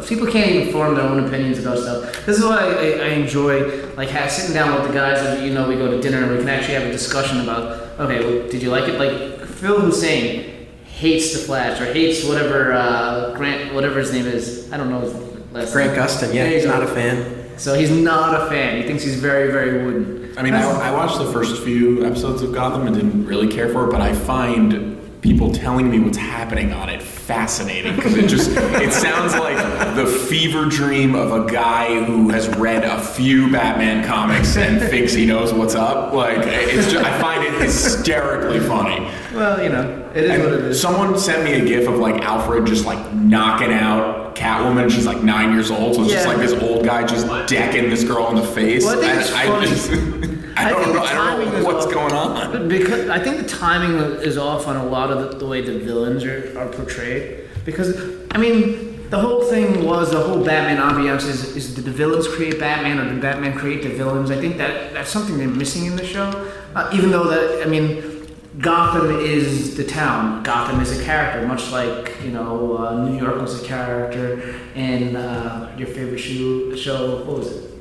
[0.07, 2.25] People can't even form their own opinions about stuff.
[2.25, 5.19] This is why I, I enjoy like ha sitting down with the guys.
[5.19, 7.99] And, you know, we go to dinner and we can actually have a discussion about.
[7.99, 8.97] Okay, well, did you like it?
[8.97, 14.73] Like Phil Hussein hates the Flash or hates whatever uh, Grant, whatever his name is.
[14.73, 15.13] I don't know his
[15.53, 16.01] last Grant name.
[16.01, 17.59] Gustin, yeah, he's not a fan.
[17.59, 18.81] So he's not a fan.
[18.81, 20.24] He thinks he's very, very wooden.
[20.37, 23.69] I mean, I, I watched the first few episodes of Gotham and didn't really care
[23.69, 28.27] for it, but I find people telling me what's happening on it fascinating because it
[28.27, 29.57] just it sounds like
[29.95, 35.13] the fever dream of a guy who has read a few Batman comics and thinks
[35.13, 36.13] he knows what's up.
[36.13, 39.09] Like it's just, I find it hysterically funny.
[39.33, 40.79] Well, you know, it is what it And is.
[40.81, 44.91] someone sent me a gif of like Alfred just like knocking out Catwoman.
[44.91, 48.03] She's like nine years old, so it's just like this old guy just decking this
[48.03, 48.85] girl in the face.
[48.85, 49.67] Well, I think it's funny.
[49.67, 49.89] just,
[50.55, 51.01] I I don't know.
[51.03, 51.93] I don't know what's off.
[51.93, 52.67] going on.
[52.67, 55.77] Because I think the timing is off on a lot of the, the way the
[55.79, 57.49] villains are, are portrayed.
[57.65, 57.95] Because
[58.31, 62.27] I mean, the whole thing was the whole Batman ambiance is, is did the villains
[62.27, 64.31] create Batman or did Batman create the villains?
[64.31, 66.49] I think that that's something they're missing in the show.
[66.73, 68.11] Uh, even though that I mean.
[68.59, 70.41] Gotham is the town.
[70.43, 75.17] Gotham is a character, much like you know uh, New York was a character, and
[75.17, 77.17] uh, your favorite shoe show.
[77.25, 77.74] What was it?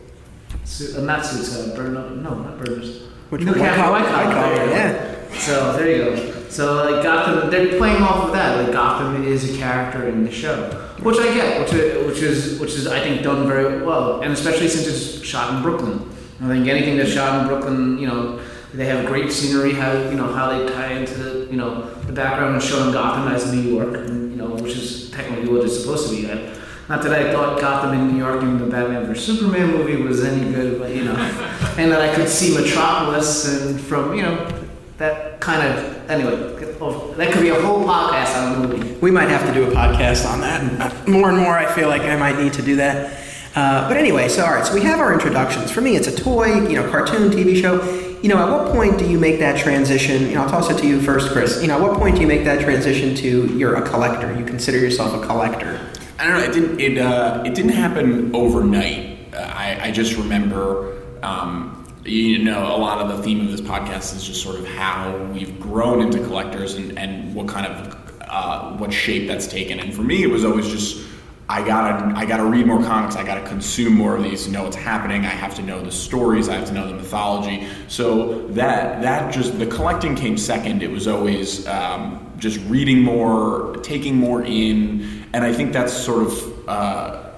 [0.65, 1.25] Su- uh, not.
[1.25, 2.11] Uh.
[2.11, 3.03] No, not Burners.
[3.31, 3.61] Which New one?
[3.61, 5.29] Cat- White White Collar, Collar, White Collar, there.
[5.39, 6.41] So there you go.
[6.49, 8.63] So like Gotham, they're playing off of that.
[8.63, 10.71] Like Gotham is a character in the show,
[11.03, 14.33] which I get, which is, which is which is I think done very well, and
[14.33, 16.09] especially since it's shot in Brooklyn.
[16.41, 18.41] I think anything that's shot in Brooklyn, you know,
[18.73, 19.73] they have great scenery.
[19.73, 23.33] How you know how they tie into the you know the background and showing Gotham
[23.33, 26.31] as New York, and, you know, which is technically what it's supposed to be.
[26.31, 26.55] I,
[26.89, 30.23] not that I thought Gotham in New York and the Batman vs Superman movie was
[30.25, 31.15] any good, but you know,
[31.79, 34.65] and that I could see Metropolis and from you know
[34.99, 36.33] that kind of anyway.
[36.81, 38.93] oh, That could be a whole podcast on the movie.
[39.01, 41.09] We might have to do a podcast on that.
[41.09, 43.21] More and more, I feel like I might need to do that.
[43.57, 45.71] Uh, but anyway, so all right, so we have our introductions.
[45.71, 47.83] For me, it's a toy, you know, cartoon, TV show.
[48.21, 50.23] You know, at what point do you make that transition?
[50.23, 51.61] You know, I'll toss it to you first, Chris.
[51.61, 54.33] You know, at what point do you make that transition to you're a collector?
[54.37, 55.79] You consider yourself a collector?
[56.19, 56.45] I don't know.
[56.45, 56.81] It didn't.
[56.81, 59.35] It uh, it didn't happen overnight.
[59.35, 61.03] Uh, I I just remember.
[61.23, 64.67] Um, you know, a lot of the theme of this podcast is just sort of
[64.69, 69.81] how we've grown into collectors and, and what kind of uh, what shape that's taken.
[69.81, 71.03] And for me, it was always just
[71.49, 73.17] I gotta I gotta read more comics.
[73.17, 75.25] I gotta consume more of these to know what's happening.
[75.25, 76.49] I have to know the stories.
[76.49, 77.67] I have to know the mythology.
[77.87, 80.83] So that that just the collecting came second.
[80.83, 86.23] It was always um, just reading more, taking more in, and I think that's sort
[86.23, 87.31] of uh,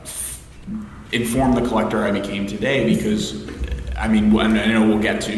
[1.12, 3.48] informed the collector I became today because
[3.96, 5.36] I mean, I know we'll get to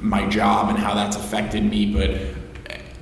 [0.00, 2.20] my job and how that's affected me, but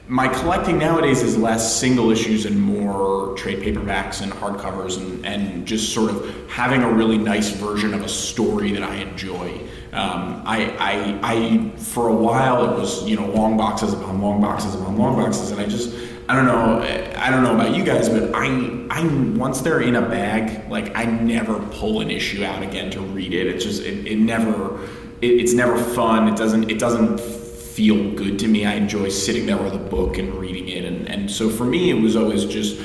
[0.09, 5.67] my collecting nowadays is less single issues and more trade paperbacks and hardcovers and, and
[5.67, 9.59] just sort of having a really nice version of a story that I enjoy.
[9.95, 14.43] Um, I, I, I, for a while, it was, you know, long boxes upon long
[14.43, 16.81] boxes upon long boxes, and I just, I don't know.
[17.17, 19.05] I don't know about you guys, but I, I
[19.37, 23.33] once they're in a bag, like I never pull an issue out again to read
[23.33, 23.47] it.
[23.49, 24.83] It's just it, it never,
[25.21, 26.29] it, it's never fun.
[26.29, 28.67] It doesn't it doesn't feel good to me.
[28.67, 31.91] I enjoy sitting there with a book and reading it, and and so for me,
[31.91, 32.81] it was always just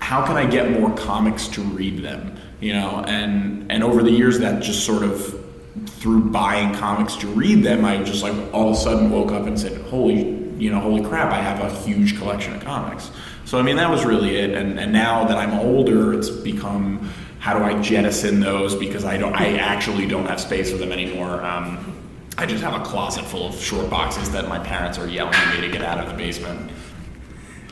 [0.00, 4.10] how can I get more comics to read them, you know, and and over the
[4.10, 5.40] years that just sort of
[5.86, 9.46] through buying comics to read them, I just like all of a sudden woke up
[9.46, 13.10] and said, holy you know, holy crap, I have a huge collection of comics.
[13.44, 14.54] So I mean, that was really it.
[14.54, 19.18] And, and now that I'm older, it's become how do I jettison those because I
[19.18, 21.44] don't, I actually don't have space for them anymore.
[21.44, 21.94] Um,
[22.38, 25.54] I just have a closet full of short boxes that my parents are yelling at
[25.54, 26.70] me to get out of the basement.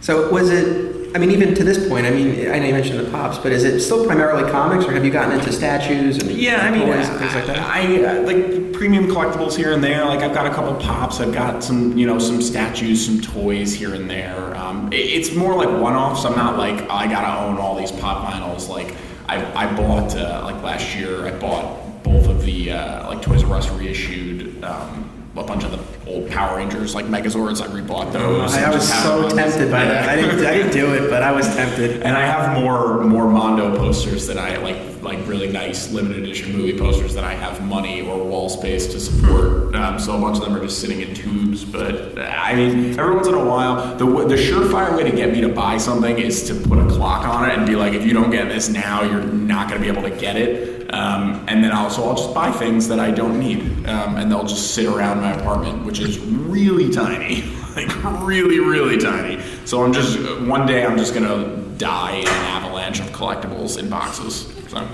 [0.02, 1.01] So was it?
[1.14, 3.52] I mean, even to this point, I mean, I know you mentioned the pops, but
[3.52, 6.86] is it still primarily comics, or have you gotten into statues and yeah, I mean,
[6.86, 7.58] toys and things like that?
[7.58, 10.04] I, I like premium collectibles here and there.
[10.06, 11.20] Like I've got a couple pops.
[11.20, 14.56] I've got some, you know, some statues, some toys here and there.
[14.56, 16.24] Um, it, it's more like one-offs.
[16.24, 18.68] I'm not like I gotta own all these pop vinyls.
[18.68, 18.96] Like
[19.28, 21.26] I, I bought uh, like last year.
[21.26, 24.64] I bought both of the uh, like Toys R Us reissued.
[24.64, 27.62] Um, a bunch of the old Power Rangers, like Megazords.
[27.62, 28.54] I rebought those.
[28.54, 30.08] I, and was so tempted by that.
[30.08, 32.02] I didn't, I didn't do it, but I was tempted.
[32.02, 36.52] And I have more more Mondo posters that I like, like really nice limited edition
[36.52, 39.74] movie posters that I have money or wall space to support.
[39.74, 41.64] Um, so a bunch of them are just sitting in tubes.
[41.64, 45.32] But uh, I mean, every once in a while, the the surefire way to get
[45.32, 48.04] me to buy something is to put a clock on it and be like, if
[48.04, 50.81] you don't get this now, you're not going to be able to get it.
[50.92, 54.44] Um, and then also, I'll just buy things that I don't need, um, and they'll
[54.44, 57.42] just sit around my apartment, which is really tiny,
[57.76, 59.42] like really, really tiny.
[59.64, 63.88] So I'm just one day I'm just gonna die in an avalanche of collectibles in
[63.88, 64.52] boxes.
[64.68, 64.86] So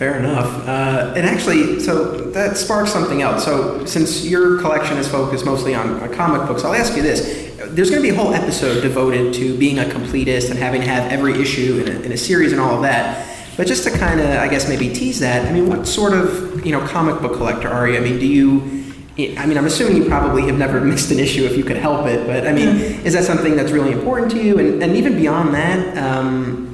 [0.00, 0.66] Fair enough.
[0.66, 3.44] Uh, and actually, so that sparks something else.
[3.44, 7.20] So, since your collection is focused mostly on, on comic books, I'll ask you this.
[7.68, 10.86] There's going to be a whole episode devoted to being a completist and having to
[10.86, 13.39] have every issue in a, in a series and all of that.
[13.56, 16.64] But just to kind of, I guess, maybe tease that, I mean, what sort of,
[16.64, 17.96] you know, comic book collector are you?
[17.96, 18.60] I mean, do you,
[19.36, 22.06] I mean, I'm assuming you probably have never missed an issue if you could help
[22.06, 22.68] it, but I mean,
[23.04, 24.58] is that something that's really important to you?
[24.58, 26.69] And, and even beyond that, um,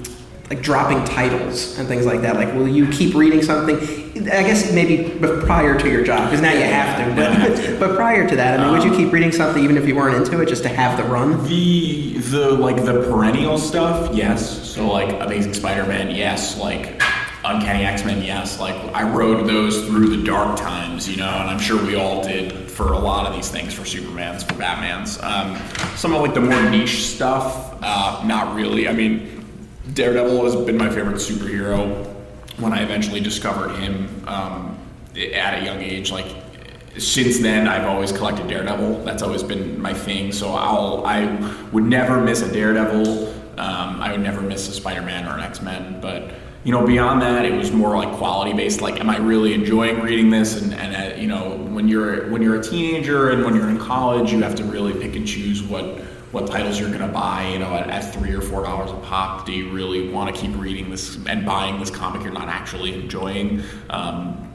[0.48, 2.36] like dropping titles and things like that.
[2.36, 3.76] Like, will you keep reading something?
[4.28, 7.20] I guess maybe prior to your job, because now you have to.
[7.20, 7.78] I have to.
[7.78, 9.96] But, but prior to that, I mean, would you keep reading something even if you
[9.96, 11.46] weren't into it, just to have the run?
[11.48, 14.68] the the like the perennial stuff, yes.
[14.68, 16.58] So like Amazing Spider-Man, yes.
[16.58, 17.02] Like
[17.44, 18.60] Uncanny X-Men, yes.
[18.60, 22.22] Like I rode those through the dark times, you know, and I'm sure we all
[22.22, 25.22] did for a lot of these things for Supermans, for Batmans.
[25.22, 25.56] Um,
[25.96, 28.88] some of like the more niche stuff, uh, not really.
[28.88, 29.35] I mean,
[29.94, 32.04] Daredevil has been my favorite superhero
[32.58, 34.78] when I eventually discovered him um,
[35.14, 36.10] at a young age.
[36.10, 36.34] Like
[36.98, 39.04] since then, I've always collected Daredevil.
[39.04, 40.32] That's always been my thing.
[40.32, 41.26] So I'll I
[41.72, 43.28] would never miss a Daredevil.
[43.58, 46.00] Um, I would never miss a Spider-Man or an X-Men.
[46.00, 48.80] But you know, beyond that, it was more like quality based.
[48.80, 50.60] Like, am I really enjoying reading this?
[50.60, 53.78] And, and uh, you know, when you're when you're a teenager and when you're in
[53.78, 56.00] college, you have to really pick and choose what
[56.36, 58.96] what titles you're going to buy, you know, at, at three or four dollars a
[59.06, 59.46] pop.
[59.46, 62.92] Do you really want to keep reading this and buying this comic you're not actually
[62.92, 63.62] enjoying?
[63.88, 64.46] Um,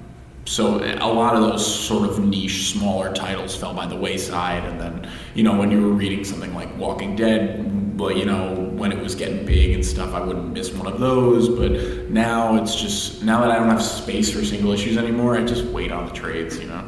[0.46, 4.63] so a lot of those sort of niche, smaller titles fell by the wayside.
[4.63, 8.54] And then, you know, when you were reading something like Walking Dead, well, you know,
[8.76, 11.50] when it was getting big and stuff, I wouldn't miss one of those.
[11.50, 15.46] But now it's just now that I don't have space for single issues anymore, I
[15.46, 16.60] just wait on the trades.
[16.60, 16.88] You know.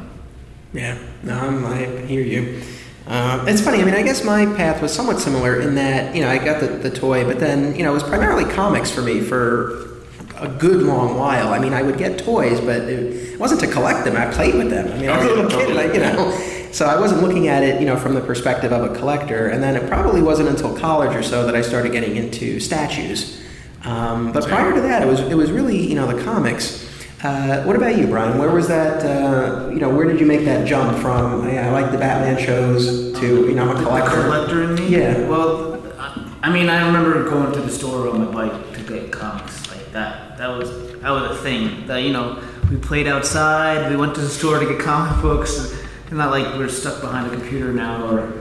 [0.72, 2.62] Yeah, no, I'm, I hear you.
[3.06, 3.80] Uh, it's funny.
[3.80, 6.60] I mean, I guess my path was somewhat similar in that you know I got
[6.60, 9.94] the, the toy, but then you know it was primarily comics for me for
[10.36, 11.52] a good long while.
[11.52, 14.16] I mean, I would get toys, but it wasn't to collect them.
[14.16, 14.90] I played with them.
[14.90, 16.30] I mean, I was a little kid, like you know,
[16.72, 19.48] so I wasn't looking at it, you know, from the perspective of a collector.
[19.48, 23.40] And then it probably wasn't until college or so that I started getting into statues.
[23.84, 26.83] Um, but prior to that, it was it was really you know the comics.
[27.24, 28.38] Uh, what about you, Brian?
[28.38, 29.02] Where was that?
[29.02, 31.48] Uh, you know, where did you make that jump from?
[31.48, 34.22] Yeah, I like the Batman shows to you know I'm a The collector.
[34.24, 34.88] collector in me?
[34.88, 35.26] Yeah.
[35.26, 39.66] Well, I- mean, I remember going to the store on my bike to get comics.
[39.70, 40.36] Like that.
[40.36, 40.68] That was
[41.00, 41.86] that was a thing.
[41.86, 43.90] That you know, we played outside.
[43.90, 45.72] We went to the store to get comic books.
[46.02, 48.32] It's not like we're stuck behind a computer now or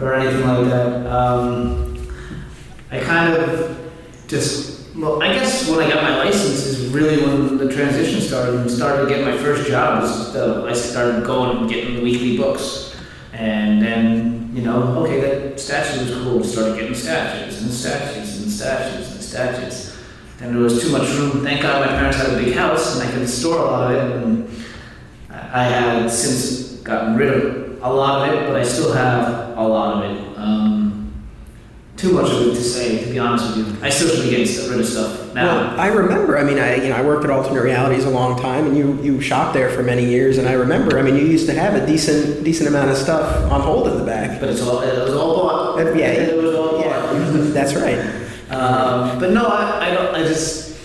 [0.00, 1.06] or anything like that.
[1.06, 2.08] Um,
[2.90, 3.76] I kind of
[4.26, 4.69] just
[5.00, 8.70] well, I guess when I got my license is really when the transition started and
[8.70, 10.02] started getting my first job.
[10.02, 12.94] Was uh, I started going and getting weekly books,
[13.32, 16.38] and then you know, okay, that statue was cool.
[16.38, 19.96] We Started getting statues and statues and statues and statues.
[20.38, 21.42] Then there was too much room.
[21.44, 24.10] Thank God my parents had a big house and I could store a lot of
[24.10, 24.22] it.
[24.22, 24.50] And
[25.30, 29.56] I I had since gotten rid of a lot of it, but I still have
[29.56, 30.29] a lot of it.
[32.00, 33.84] Too much of it to say, to be honest with you.
[33.84, 35.44] I still should be getting st- rid of stuff now.
[35.44, 36.38] Well, I remember.
[36.38, 38.98] I mean, I you know I worked at Alternate Realities a long time, and you
[39.02, 40.38] you shopped there for many years.
[40.38, 40.98] And I remember.
[40.98, 43.98] I mean, you used to have a decent decent amount of stuff on hold in
[43.98, 44.40] the back.
[44.40, 45.78] but it's all it was all bought.
[45.78, 46.86] Uh, yeah, it was all bought.
[46.86, 47.12] yeah,
[47.52, 47.98] that's right.
[48.50, 50.14] Um, but no, I, I don't.
[50.14, 50.80] I just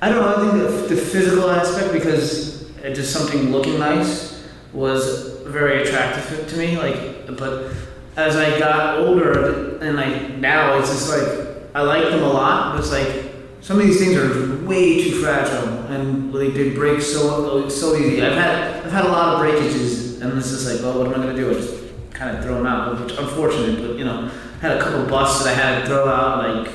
[0.00, 0.36] I don't know.
[0.36, 6.48] I think the, the physical aspect because it just something looking nice was very attractive
[6.48, 6.78] to me.
[6.78, 7.72] Like, but
[8.16, 12.72] as I got older and like now, it's just like I like them a lot.
[12.72, 17.00] But it's like some of these things are way too fragile and like they break
[17.00, 18.22] so so easy.
[18.22, 21.20] I've had I've had a lot of breakages, and it's just like, well, what am
[21.20, 21.50] I gonna do?
[21.50, 21.74] I just
[22.12, 25.44] kind of throw them out, which unfortunate, but you know, I had a couple busts
[25.44, 26.72] that I had to throw out, like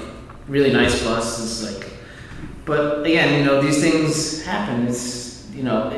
[0.47, 1.63] really nice busts.
[1.63, 1.89] Like,
[2.65, 4.87] but again, you know, these things happen.
[4.87, 5.89] It's you know,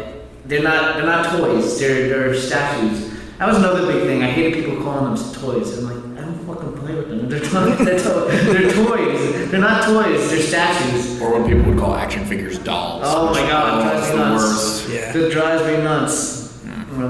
[0.46, 1.80] they're not they're not toys.
[1.80, 3.17] They're they're statues.
[3.38, 4.24] That was another big thing.
[4.24, 5.78] I hated people calling them toys.
[5.78, 7.30] I'm like, I don't fucking play with them.
[7.30, 7.50] They're, to-
[7.84, 9.52] they're, to- they're toys.
[9.52, 10.30] They're not toys.
[10.32, 11.22] They're statues.
[11.22, 13.04] Or what people would call action figures dolls.
[13.06, 14.44] Oh my god, it it's drives me the nuts.
[14.44, 14.90] worst.
[14.90, 15.12] Yeah.
[15.12, 16.38] That drives me nuts.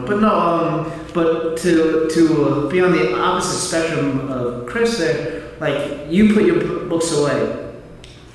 [0.06, 5.44] But no, um, but to to uh, be on the opposite spectrum of Chris, there,
[5.62, 7.67] like you put your b- books away.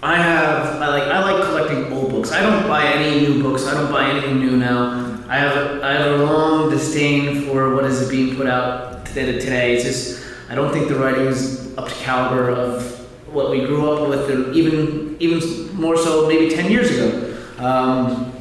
[0.04, 2.32] I have, I like, I like collecting old books.
[2.32, 3.66] I don't buy any new books.
[3.66, 5.22] I don't buy anything new now.
[5.28, 9.38] I have, a, I have a long disdain for what is being put out today.
[9.38, 12.98] Today, it's just, I don't think the writing is up to caliber of
[13.32, 15.40] what we grew up with, or even, even
[15.76, 17.36] more so, maybe ten years ago.
[17.58, 18.32] Um,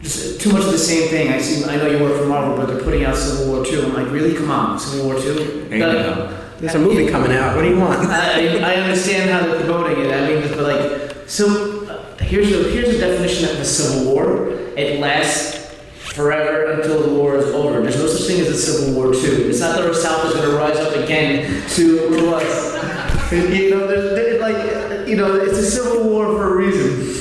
[0.00, 1.32] just too much of the same thing.
[1.32, 1.64] I see.
[1.64, 3.82] I know you work for Marvel, but they're putting out Civil War Two.
[3.82, 4.36] I'm like, really?
[4.36, 5.66] Come on, Civil War Two.
[5.68, 7.56] There's a movie coming out.
[7.56, 8.08] What do you want?
[8.08, 10.12] I, I understand how they're promoting it.
[10.12, 14.48] I mean, but like, so uh, here's the here's the definition of a Civil War.
[14.76, 17.80] It lasts forever until the war is over.
[17.82, 19.48] There's no such thing as a Civil War Two.
[19.48, 23.32] It's not that our South is going to rise up again to, to us.
[23.32, 27.18] you know, there's there, like, you know, it's a Civil War for a reason.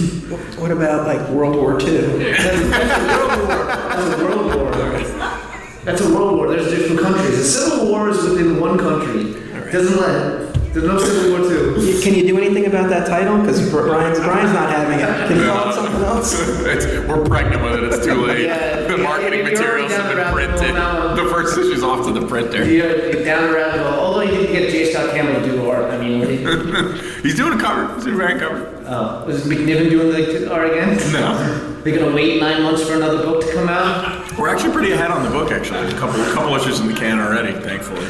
[0.60, 1.98] What about like World War II?
[2.32, 3.66] That's, that's a world war.
[3.66, 5.38] That's a world war.
[5.84, 6.48] That's a world war.
[6.50, 7.40] There's different countries.
[7.40, 9.34] A civil war is within one country.
[9.34, 9.72] right.
[9.72, 10.47] Doesn't let.
[10.78, 12.00] There's no civil war two.
[12.04, 13.40] Can you do anything about that title?
[13.40, 15.28] Because Brian's Brian's not having it.
[15.28, 16.40] Can you call it something else?
[16.68, 17.84] It's- we're pregnant with it.
[17.86, 18.46] It's too late.
[18.46, 20.76] Yeah, the marketing you're materials have been printed.
[20.76, 21.16] now.
[21.16, 22.64] The first issue's off to the printer.
[22.64, 24.00] You're down the rabbit hole.
[24.06, 24.92] Although you did get J.
[24.92, 25.86] Scott Campbell to do art.
[25.92, 27.96] I mean, he- He's doing a cover.
[27.96, 28.84] He's doing a cover.
[28.88, 30.96] oh, was McNiven doing the art again?
[31.12, 31.82] No.
[31.82, 34.38] They're gonna wait nine months for another book to come out.
[34.38, 35.88] We're actually pretty ahead on the book, actually.
[35.88, 38.06] A couple, a couple issues in the can already, thankfully.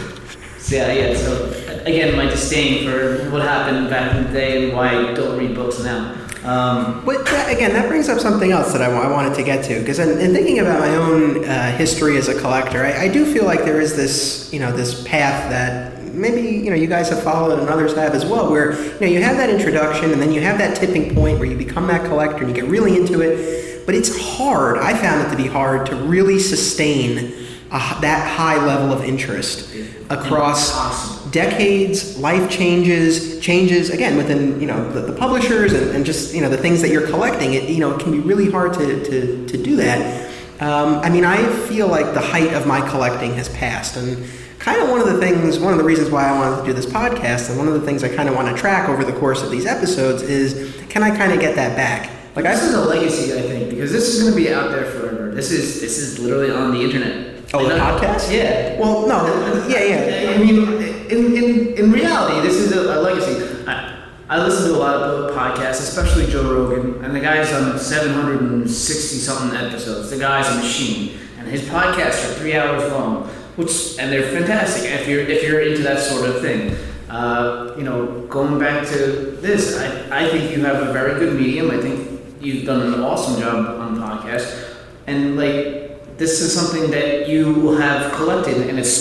[0.59, 1.15] So yeah, yeah.
[1.15, 1.45] So
[1.87, 5.55] again, my disdain for what happened back in the day and why I don't read
[5.55, 6.15] books now.
[6.43, 9.65] Um, But that, again, that brings up something else that I, I wanted to get
[9.65, 13.07] to because in, in thinking about my own uh, history as a collector, I, I
[13.07, 16.87] do feel like there is this, you know, this path that maybe you know you
[16.87, 20.11] guys have followed and others have as well, where you know you have that introduction
[20.11, 22.69] and then you have that tipping point where you become that collector and you get
[22.69, 23.85] really into it.
[23.85, 24.77] But it's hard.
[24.77, 27.33] I found it to be hard to really sustain
[27.71, 29.73] a, that high level of interest
[30.09, 31.16] across.
[31.31, 36.41] Decades, life changes, changes again within you know the, the publishers and, and just you
[36.41, 37.53] know the things that you're collecting.
[37.53, 40.27] It you know it can be really hard to, to, to do that.
[40.59, 44.25] Um, I mean, I feel like the height of my collecting has passed, and
[44.59, 46.73] kind of one of the things, one of the reasons why I wanted to do
[46.73, 49.13] this podcast, and one of the things I kind of want to track over the
[49.13, 52.11] course of these episodes is, can I kind of get that back?
[52.35, 54.85] Like this is a legacy, I think, because this is going to be out there
[54.85, 55.31] forever.
[55.31, 57.35] This is this is literally on the internet.
[57.53, 58.31] Oh, the podcast?
[58.31, 58.79] Yeah.
[58.79, 60.31] Well, no, yeah, yeah.
[60.35, 63.65] I mean, in, in, in reality, this is a, a legacy.
[63.67, 67.79] I, I listen to a lot of podcasts, especially Joe Rogan, and the guy's on
[67.79, 70.09] 760 something episodes.
[70.09, 74.91] The guy's a machine, and his podcasts are three hours long, which and they're fantastic
[74.91, 76.75] if you're if you're into that sort of thing.
[77.09, 81.39] Uh, you know, going back to this, I, I think you have a very good
[81.39, 81.71] medium.
[81.71, 84.75] I think you've done an awesome job on the podcast,
[85.07, 85.86] and like
[86.17, 88.91] this is something that you will have collected and it's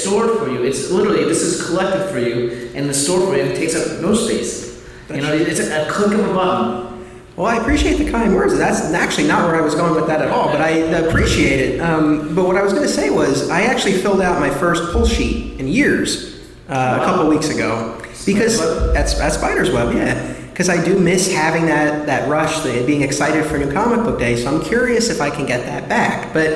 [0.00, 0.64] stored for you.
[0.64, 3.42] It's literally this is collected for you and the store for you.
[3.42, 4.82] It takes up no space.
[5.10, 6.92] You know, it's a, click of a button.
[7.36, 8.56] Well, I appreciate the kind words.
[8.56, 11.80] That's actually not where I was going with that at all, but I appreciate it.
[11.80, 14.92] Um, but what I was going to say was, I actually filled out my first
[14.92, 18.58] pull sheet in years uh, a couple weeks ago because
[18.92, 20.31] that's at Spider's Web, yeah.
[20.52, 24.18] Because I do miss having that that rush, the, being excited for new comic book
[24.18, 24.36] day.
[24.36, 26.32] So I'm curious if I can get that back.
[26.32, 26.48] But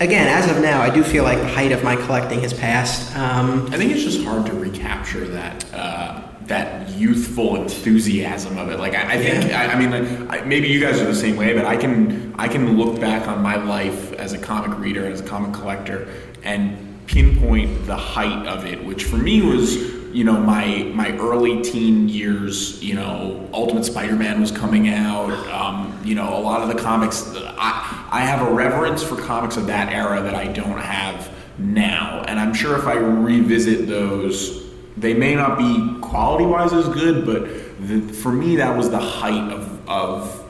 [0.00, 3.14] again, as of now, I do feel like the height of my collecting has passed.
[3.16, 8.78] Um, I think it's just hard to recapture that uh, that youthful enthusiasm of it.
[8.78, 11.36] Like I, I think, I, I mean, like, I, maybe you guys are the same
[11.36, 15.06] way, but I can I can look back on my life as a comic reader,
[15.06, 16.08] as a comic collector,
[16.42, 21.62] and pinpoint the height of it, which for me was you know my my early
[21.62, 22.82] teen years.
[22.82, 25.30] You know, Ultimate Spider-Man was coming out.
[25.48, 27.32] Um, you know, a lot of the comics.
[27.36, 32.24] I I have a reverence for comics of that era that I don't have now,
[32.26, 34.64] and I'm sure if I revisit those
[34.96, 37.44] they may not be quality wise as good, but
[37.86, 40.44] the, for me, that was the height of, of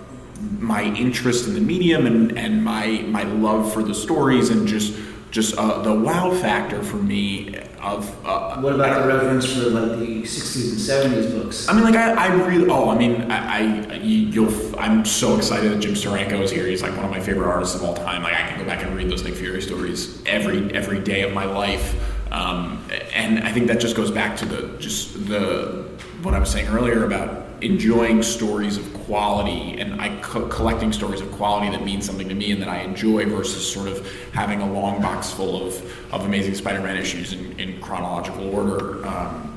[0.58, 4.94] my interest in the medium and, and my my love for the stories and just
[5.30, 9.98] just uh, the wow factor for me of uh, What about the reference for like
[9.98, 11.68] the 60s and 70s books?
[11.68, 12.68] I mean, like I, I really.
[12.70, 14.78] Oh, I mean, I, I you- you'll.
[14.80, 16.66] I'm so excited that Jim Steranko is here.
[16.66, 18.22] He's like one of my favorite artists of all time.
[18.22, 21.32] Like I can go back and read those Nick Fury stories every every day of
[21.32, 21.94] my life.
[22.32, 25.84] Um, and I think that just goes back to the just the
[26.22, 31.22] what I was saying earlier about enjoying stories of quality and I co- collecting stories
[31.22, 34.60] of quality that mean something to me and that I enjoy versus sort of having
[34.60, 39.06] a long box full of, of Amazing Spider-Man issues in, in chronological order.
[39.06, 39.50] Um,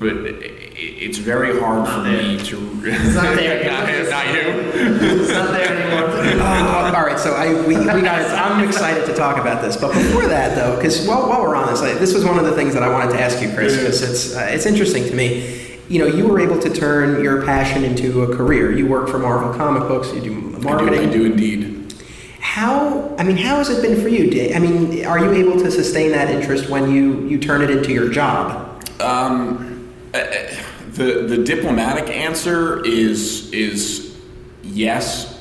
[0.00, 0.36] but it,
[0.76, 2.58] it's very hard for me to.
[2.88, 3.64] It's not there.
[3.70, 5.20] not, not you.
[5.20, 6.08] it's not there anymore.
[6.38, 8.30] Uh, all right, so I we, we got.
[8.30, 11.68] I'm excited to talk about this, but before that, though, because while, while we're on
[11.68, 13.76] this, like, this was one of the things that I wanted to ask you, Chris,
[13.76, 15.77] because it's uh, it's interesting to me.
[15.88, 18.72] You know, you were able to turn your passion into a career.
[18.72, 20.12] You work for Marvel comic books.
[20.12, 21.00] You do marketing.
[21.00, 21.94] I do, I do indeed.
[22.40, 23.14] How?
[23.18, 24.54] I mean, how has it been for you?
[24.54, 27.92] I mean, are you able to sustain that interest when you you turn it into
[27.92, 28.84] your job?
[29.00, 34.18] Um, the the diplomatic answer is is
[34.62, 35.36] yes.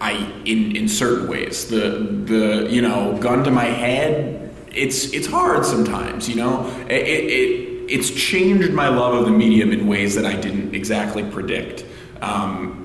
[0.00, 0.12] I
[0.44, 1.68] in in certain ways.
[1.68, 1.90] The
[2.24, 4.54] the you know gun to my head.
[4.72, 6.28] It's it's hard sometimes.
[6.28, 10.34] You know it, it it's changed my love of the medium in ways that I
[10.38, 11.84] didn't exactly predict.
[12.20, 12.82] Um,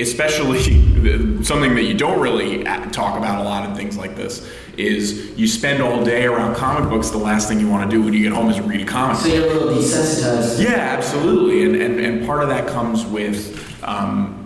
[0.00, 0.62] especially
[1.44, 5.46] something that you don't really talk about a lot in things like this is you
[5.46, 8.22] spend all day around comic books the last thing you want to do when you
[8.22, 10.62] get home is read a comic So you're a little desensitized.
[10.62, 14.40] yeah absolutely and, and, and part of that comes with um,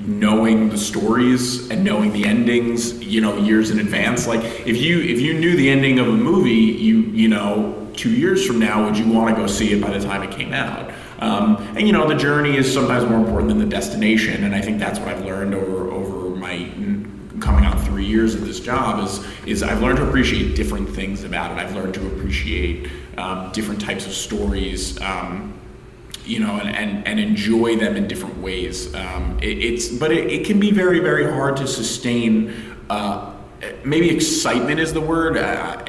[0.00, 5.00] knowing the stories and knowing the endings you know years in advance like if you
[5.00, 8.84] if you knew the ending of a movie you you know two years from now
[8.84, 11.86] would you want to go see it by the time it came out um, and
[11.86, 14.98] you know the journey is sometimes more important than the destination and i think that's
[14.98, 16.70] what i've learned over over my
[17.40, 21.24] coming on three years of this job is is I've learned to appreciate different things
[21.24, 21.58] about it.
[21.58, 25.00] I've learned to appreciate um, different types of stories.
[25.00, 25.54] Um,
[26.24, 28.94] you know, and, and, and enjoy them in different ways.
[28.94, 32.76] Um, it, it's but it, it can be very very hard to sustain.
[32.90, 33.34] Uh,
[33.84, 35.36] maybe excitement is the word.
[35.36, 35.82] Uh,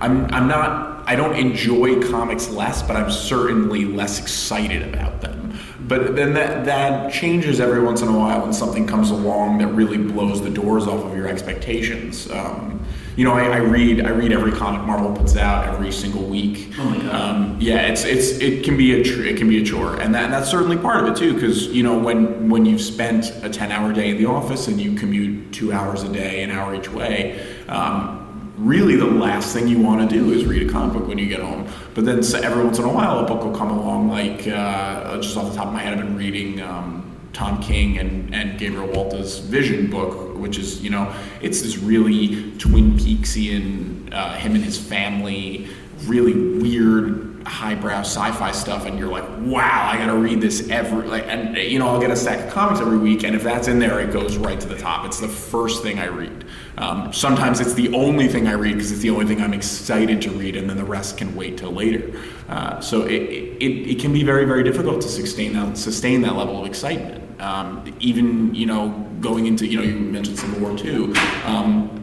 [0.00, 0.88] I'm I'm not.
[1.06, 5.58] I don't enjoy comics less, but I'm certainly less excited about them.
[5.88, 9.68] But then that that changes every once in a while when something comes along that
[9.68, 12.30] really blows the doors off of your expectations.
[12.30, 12.84] Um,
[13.16, 16.72] you know, I, I read I read every comic Marvel puts out every single week.
[16.78, 17.14] Oh my God.
[17.14, 20.14] Um, yeah, it's it's it can be a tr- it can be a chore, and
[20.14, 21.34] that and that's certainly part of it too.
[21.34, 24.80] Because you know when when you've spent a ten hour day in the office and
[24.80, 27.44] you commute two hours a day, an hour each way.
[27.68, 28.19] Um,
[28.60, 31.26] Really, the last thing you want to do is read a comic book when you
[31.26, 31.66] get home.
[31.94, 34.10] But then so every once in a while, a book will come along.
[34.10, 37.96] Like uh, just off the top of my head, I've been reading um, Tom King
[37.96, 44.12] and, and Gabriel Walta's Vision book, which is, you know, it's this really Twin Peaksian,
[44.12, 45.66] uh, him and his family,
[46.04, 51.26] really weird highbrow sci-fi stuff and you're like wow i gotta read this every like
[51.26, 53.78] and you know i'll get a stack of comics every week and if that's in
[53.78, 56.44] there it goes right to the top it's the first thing i read
[56.78, 60.20] um, sometimes it's the only thing i read because it's the only thing i'm excited
[60.22, 62.18] to read and then the rest can wait till later
[62.48, 66.36] uh, so it, it, it can be very very difficult to sustain that sustain that
[66.36, 68.88] level of excitement um, even you know
[69.20, 71.14] going into you know you mentioned civil war 2
[71.44, 71.96] um,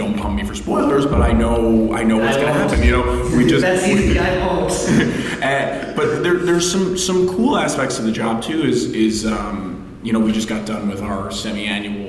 [0.00, 2.82] don't pump me for spoilers, but I know I know what's going to happen.
[2.82, 4.18] You know, we just That's easy.
[4.18, 4.30] I
[5.90, 8.62] uh, but there, there's some some cool aspects of the job too.
[8.62, 11.99] Is is um, you know we just got done with our semi-annual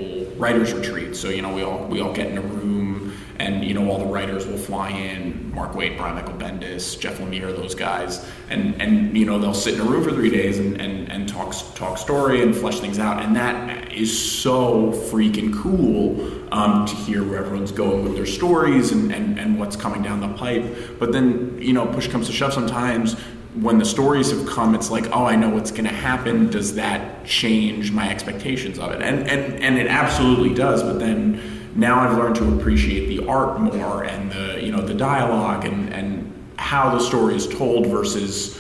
[0.42, 3.74] writers retreat, so you know we all we all get in a room and you
[3.74, 7.76] know all the writers will fly in mark Waid brian michael bendis jeff lemire those
[7.76, 8.28] guys.
[8.50, 11.28] And and you know they'll sit in a room for three days and and, and
[11.28, 13.24] talk talk story and flesh things out.
[13.24, 14.12] And that is
[14.42, 16.22] so freaking cool
[16.54, 20.20] um, to hear where everyone's going with their stories and, and and what's coming down
[20.20, 20.66] the pipe.
[21.00, 23.16] But then you know push comes to shove sometimes
[23.56, 26.50] when the stories have come, it's like, oh, I know what's going to happen.
[26.50, 29.02] Does that change my expectations of it?
[29.02, 30.82] And and and it absolutely does.
[30.84, 31.42] But then
[31.76, 35.94] now I've learned to appreciate the art more and the you know the dialogue and
[35.94, 38.58] and how the story is told versus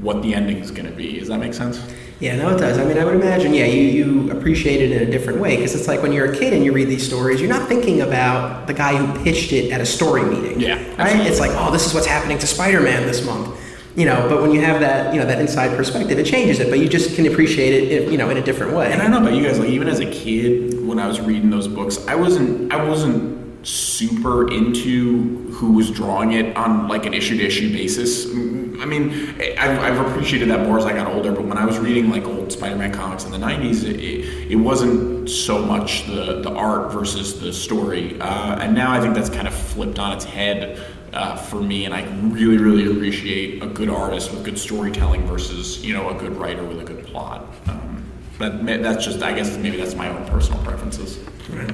[0.00, 1.18] what the ending is going to be.
[1.20, 1.80] Does that make sense?
[2.20, 2.78] Yeah, no, it does.
[2.78, 5.74] I mean, I would imagine, yeah, you, you appreciate it in a different way because
[5.74, 8.66] it's like when you're a kid and you read these stories, you're not thinking about
[8.66, 10.58] the guy who pitched it at a story meeting.
[10.60, 11.00] Yeah, Right?
[11.00, 11.30] absolutely.
[11.30, 13.54] It's like, oh, this is what's happening to Spider Man this month.
[13.96, 16.68] You know, but when you have that, you know, that inside perspective, it changes it,
[16.68, 18.92] but you just can appreciate it, you know, in a different way.
[18.92, 21.20] And I don't know about you guys, like even as a kid, when I was
[21.20, 27.06] reading those books, I wasn't I wasn't super into who was drawing it on like
[27.06, 28.26] an issue to issue basis.
[28.26, 29.12] I mean,
[29.58, 31.32] I've, I've appreciated that more as I got older.
[31.32, 34.56] But when I was reading like old Spider-Man comics in the '90s, it, it, it
[34.56, 38.20] wasn't so much the the art versus the story.
[38.20, 40.84] Uh, and now I think that's kind of flipped on its head.
[41.14, 45.84] Uh, for me, and I really, really appreciate a good artist with good storytelling versus
[45.84, 47.46] you know a good writer with a good plot.
[47.68, 48.04] Um,
[48.36, 51.20] but that's just, I guess, maybe that's my own personal preferences.
[51.48, 51.70] Right.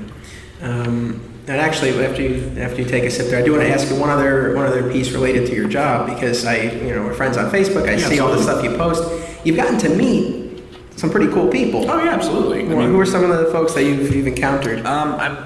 [0.60, 3.70] Um, and actually, after you after you take a sip there, I do want to
[3.70, 7.02] ask you one other one other piece related to your job because I, you know,
[7.02, 7.88] we're friends on Facebook.
[7.88, 9.02] I Yeah, see all the stuff you post.
[9.42, 10.62] You've gotten to meet
[10.96, 11.90] some pretty cool people.
[11.90, 12.60] Oh yeah, absolutely.
[12.60, 14.84] I Who- mean, who are some of the folks that you've, you've encountered?
[14.84, 15.36] Um, I'm,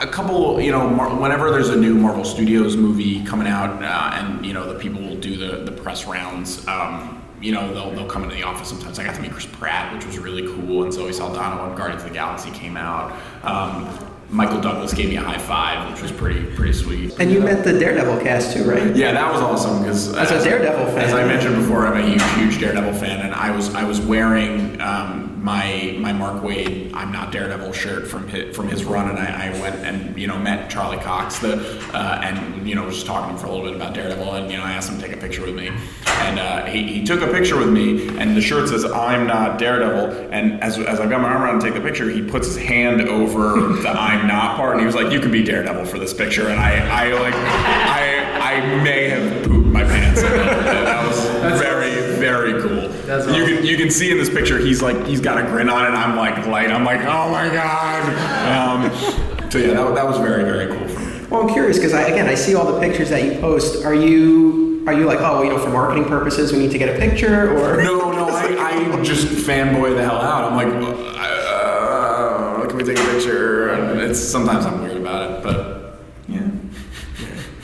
[0.00, 4.10] a couple, you know, mar- whenever there's a new Marvel Studios movie coming out, uh,
[4.14, 6.66] and you know the people will do the, the press rounds.
[6.68, 8.98] Um, you know, they'll, they'll come into the office sometimes.
[8.98, 12.02] I got to meet Chris Pratt, which was really cool, and Zoe Saldana when Guardians
[12.02, 13.12] of the Galaxy came out.
[13.44, 13.88] Um,
[14.30, 17.18] Michael Douglas gave me a high five, which was pretty pretty sweet.
[17.18, 18.94] And you met the Daredevil cast too, right?
[18.94, 20.98] Yeah, that was awesome because As a Daredevil fan.
[20.98, 24.00] as I mentioned before, I'm a huge, huge Daredevil fan, and I was I was
[24.02, 29.08] wearing um, my my Mark Waid I'm not Daredevil shirt from his, from his run,
[29.08, 31.54] and I, I went and you know met Charlie Cox, the
[31.94, 34.34] uh, and you know was just talking to him for a little bit about Daredevil,
[34.34, 35.68] and you know I asked him to take a picture with me,
[36.06, 39.58] and uh, he, he took a picture with me, and the shirt says I'm not
[39.58, 42.48] Daredevil, and as as I got my arm around to take the picture, he puts
[42.48, 45.86] his hand over the I'm not part, and he was like, "You can be Daredevil
[45.86, 46.72] for this picture," and I
[47.04, 48.04] I like I
[48.52, 50.20] I may have pooped my pants.
[50.22, 51.87] that was very
[52.30, 52.88] very cool.
[53.06, 55.68] That's you can you can see in this picture he's like he's got a grin
[55.68, 55.96] on it.
[55.96, 56.70] I'm like light.
[56.70, 58.02] I'm like oh my god.
[58.48, 61.26] Um, so yeah, that, that was very very cool for me.
[61.30, 63.84] Well, I'm curious because I, again, I see all the pictures that you post.
[63.84, 66.88] Are you are you like, oh, you know, for marketing purposes, we need to get
[66.88, 70.50] a picture, or No, no, I, I just fanboy the hell out.
[70.50, 73.68] I'm like, uh, can we take a picture?
[73.70, 76.48] And it's sometimes I'm weird about it, but yeah,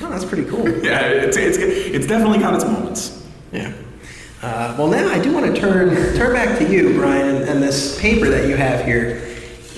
[0.02, 0.68] Oh, that's pretty cool.
[0.84, 3.26] yeah, it's it's it's definitely got its moments.
[3.52, 3.72] Yeah.
[4.44, 7.62] Uh, well, now I do want to turn turn back to you, Brian, and, and
[7.62, 9.26] this paper that you have here,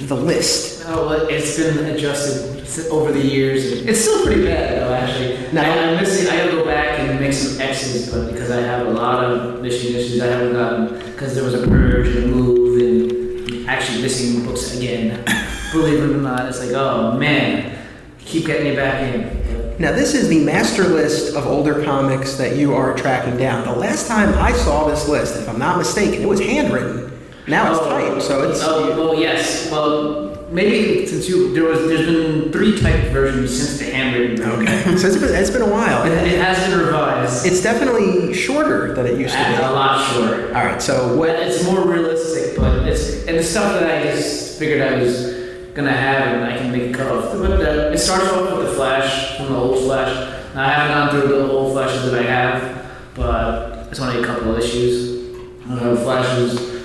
[0.00, 0.82] the list.
[0.88, 3.64] Oh, well, it's been adjusted over the years.
[3.64, 4.92] It's still pretty bad, though.
[4.92, 5.62] Actually, No.
[5.62, 6.28] I, I'm missing.
[6.28, 9.62] I gotta go back and make some X's, but because I have a lot of
[9.62, 14.02] missing issues, I haven't gotten because there was a purge and a move and actually
[14.02, 15.24] missing books again.
[15.72, 17.78] Believe it or not, it's like, oh man,
[18.18, 19.45] keep getting me back in.
[19.78, 23.64] Now, this is the master list of older comics that you are tracking down.
[23.66, 27.12] The last time I saw this list, if I'm not mistaken, it was handwritten.
[27.46, 28.60] Now it's Oh, typed, so it's.
[28.62, 29.70] Oh, well, yes.
[29.70, 34.36] Well, maybe since you there was there's been three typed versions since the handwritten.
[34.38, 34.62] version.
[34.62, 34.96] Okay.
[34.96, 36.04] so it's been, it's been a while.
[36.10, 37.46] It, it has been revised.
[37.46, 39.54] It's definitely shorter than it used to be.
[39.56, 40.48] a lot shorter.
[40.56, 41.28] All right, so what?
[41.30, 45.45] it's more realistic, but it's and the stuff that I just figured I was
[45.76, 47.32] gonna have and I can make it cut off.
[47.38, 50.54] But uh, it starts off with the Flash from the old Flash.
[50.54, 54.24] Now, I haven't gone through the old Flashes that I have, but it's only a
[54.26, 55.36] couple of issues.
[55.68, 56.76] Uh, Flash was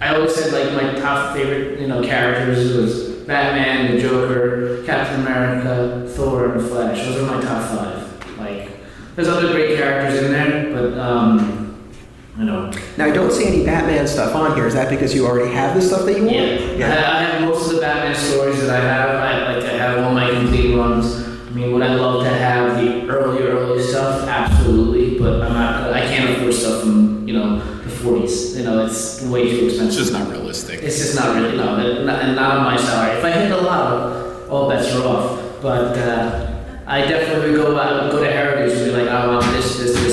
[0.00, 5.20] I always said like my top favorite, you know, characters was Batman, the Joker, Captain
[5.20, 6.98] America, Thor, and the Flash.
[6.98, 8.38] Those are my top five.
[8.38, 8.70] Like,
[9.16, 11.92] there's other great characters in there, but um,
[12.38, 14.66] you know, Now, I don't see any Batman stuff on here.
[14.66, 16.34] Is that because you already have the stuff that you want?
[16.34, 16.88] yeah.
[16.88, 19.10] I, I have most of the Batman stories that I have.
[19.10, 21.14] I like I have all my complete runs.
[21.14, 24.26] I mean, would I love to have the early, early stuff?
[24.28, 25.92] Absolutely, but I'm not.
[25.92, 28.56] I can't afford stuff from you know the 40s.
[28.56, 29.86] You know, it's way too expensive.
[29.86, 30.82] It's just not realistic.
[30.82, 33.16] It's just not really no, and not, not on my salary.
[33.16, 35.62] If I hit the lotto, all bets are off.
[35.62, 39.44] But uh, I definitely would go out, go to Heritage and be like, I want
[39.52, 40.07] this, this, this, this.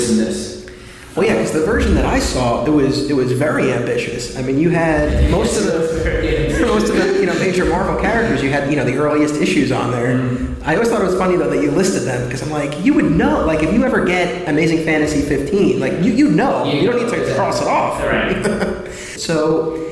[1.56, 4.36] Well, yeah, because the version that I saw, it was it was very ambitious.
[4.36, 8.42] I mean, you had most of the most of the you know major Marvel characters.
[8.42, 10.20] You had you know the earliest issues on there.
[10.64, 12.92] I always thought it was funny though that you listed them because I'm like, you
[12.94, 13.44] would know.
[13.46, 17.02] Like, if you ever get Amazing Fantasy 15, like you you know, You you, don't
[17.02, 18.02] need to cross it off.
[18.02, 18.82] Right.
[19.16, 19.82] So,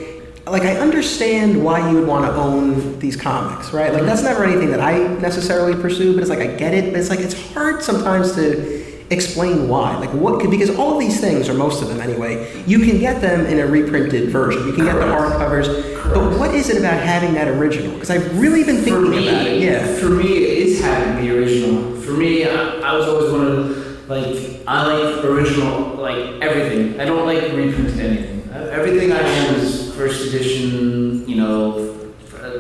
[0.47, 3.93] like, I understand why you would want to own these comics, right?
[3.93, 7.01] Like, that's never anything that I necessarily pursue, but it's like, I get it, but
[7.01, 9.97] it's like, it's hard sometimes to explain why.
[9.97, 12.99] Like, what could, because all of these things, or most of them anyway, you can
[12.99, 14.67] get them in a reprinted version.
[14.67, 15.35] You can get the Correct.
[15.35, 17.93] hardcovers, but what is it about having that original?
[17.93, 19.95] Because I've really been thinking me, about it, yeah.
[19.97, 22.01] For me, it is having the original.
[22.01, 27.01] For me, I, I was always one of like, I like original, like everything.
[27.01, 28.53] I don't like reprinted anything.
[28.53, 31.95] Uh, Everything I am is first edition, you know,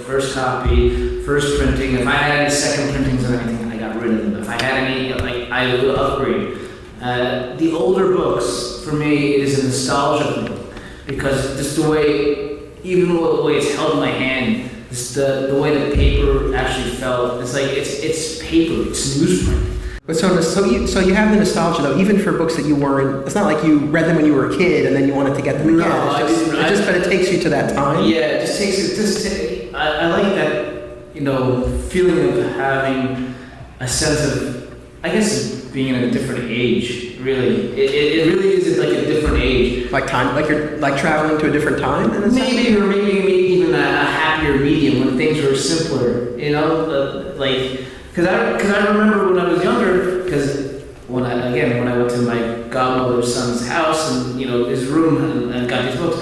[0.00, 1.94] first copy, first printing.
[1.96, 4.42] If I had any second printings or anything, I got rid of them.
[4.42, 6.58] If I had any, like, I would upgrade.
[7.00, 10.60] Uh, the older books, for me, is a nostalgia thing.
[11.06, 15.60] Because just the way, even the way it's held in my hand, just the, the
[15.62, 19.70] way the paper actually felt, it's like, it's, it's paper, it's newsprint.
[20.06, 22.74] But so, so you, so you have the nostalgia though, even for books that you
[22.76, 23.24] weren't.
[23.26, 25.34] It's not like you read them when you were a kid and then you wanted
[25.36, 25.88] to get them again.
[25.88, 28.04] No, I it's just, didn't- it just, I- but it takes you to that time.
[28.04, 28.96] Yeah, it just takes it.
[28.96, 29.24] Just
[29.72, 33.34] ta- I, I like that, you know, feeling of having
[33.80, 34.63] a sense of,
[35.04, 37.18] I guess, being in a different age.
[37.18, 39.90] Really, it, it, it really is like a different age.
[39.90, 42.10] Like time, like you're like traveling to a different time.
[42.14, 42.34] In a sense?
[42.34, 46.38] Maybe or maybe maybe even a, a happier medium when things were simpler.
[46.38, 50.72] You know, uh, like because I because I remember when I was younger because.
[51.06, 54.86] When I again when I went to my godmother's son's house and you know his
[54.86, 56.16] room and, and got these books,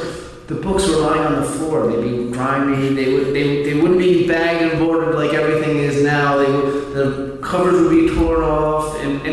[0.48, 1.86] the books were lying on the floor.
[1.86, 2.88] They'd be grimy.
[2.92, 6.36] They would they, they wouldn't be bagged and boarded like everything is now.
[6.36, 8.01] They would, the covers would be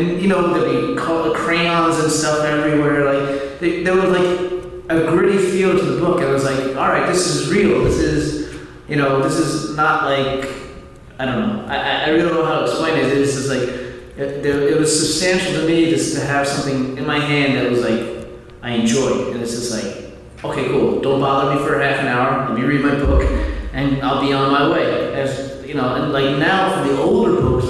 [0.00, 1.02] and, and you know there'd be
[1.34, 3.04] crayons and stuff everywhere.
[3.12, 4.50] Like they, there was like
[4.90, 6.20] a gritty feel to the book.
[6.22, 7.84] I was like, all right, this is real.
[7.84, 10.48] This is you know this is not like
[11.18, 11.66] I don't know.
[11.66, 13.04] I, I- really don't know how to explain it.
[13.06, 13.68] It's just like
[14.16, 17.80] it, it was substantial to me just to have something in my hand that was
[17.82, 18.26] like
[18.62, 20.12] I enjoy, and it's just like
[20.44, 21.00] okay, cool.
[21.00, 22.48] Don't bother me for half an hour.
[22.48, 23.22] Let me read my book,
[23.72, 25.14] and I'll be on my way.
[25.14, 27.66] As you know, and like now for the older books,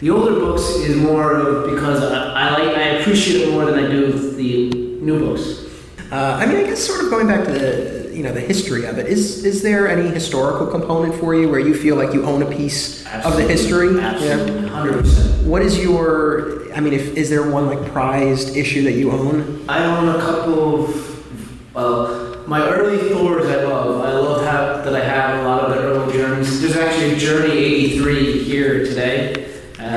[0.00, 3.84] the older books is more of because I, I like I appreciate it more than
[3.84, 4.70] I do the
[5.00, 5.64] new books.
[6.10, 8.84] Uh, I mean, I guess sort of going back to the you know the history
[8.84, 9.06] of it.
[9.06, 12.50] Is is there any historical component for you where you feel like you own a
[12.50, 13.98] piece of the history?
[14.00, 15.46] Absolutely, hundred percent.
[15.46, 16.72] What is your?
[16.74, 19.64] I mean, if is there one like prized issue that you own?
[19.68, 24.04] I own a couple of, well, my early Thors I love.
[24.04, 26.60] I love how, that I have a lot of the early journeys.
[26.60, 29.43] There's actually a Journey 83 here today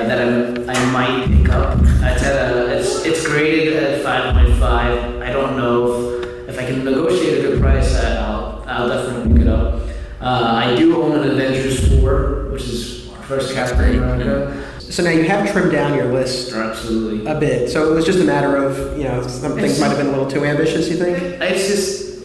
[0.07, 1.77] that I'm, I might pick up.
[1.81, 5.21] It's, at a, it's, it's graded at 5.5.
[5.21, 9.41] I don't know if, if I can negotiate a good price, I'll, I'll definitely pick
[9.43, 9.81] it up.
[10.19, 14.63] Uh, I do own an Avengers 4, which is first Captain America.
[14.79, 17.29] So now you have trimmed down your list Absolutely.
[17.29, 17.69] a bit.
[17.69, 20.11] So it was just a matter of you know some things might have been a
[20.11, 20.89] little too ambitious.
[20.89, 21.17] You think?
[21.41, 22.16] It's just.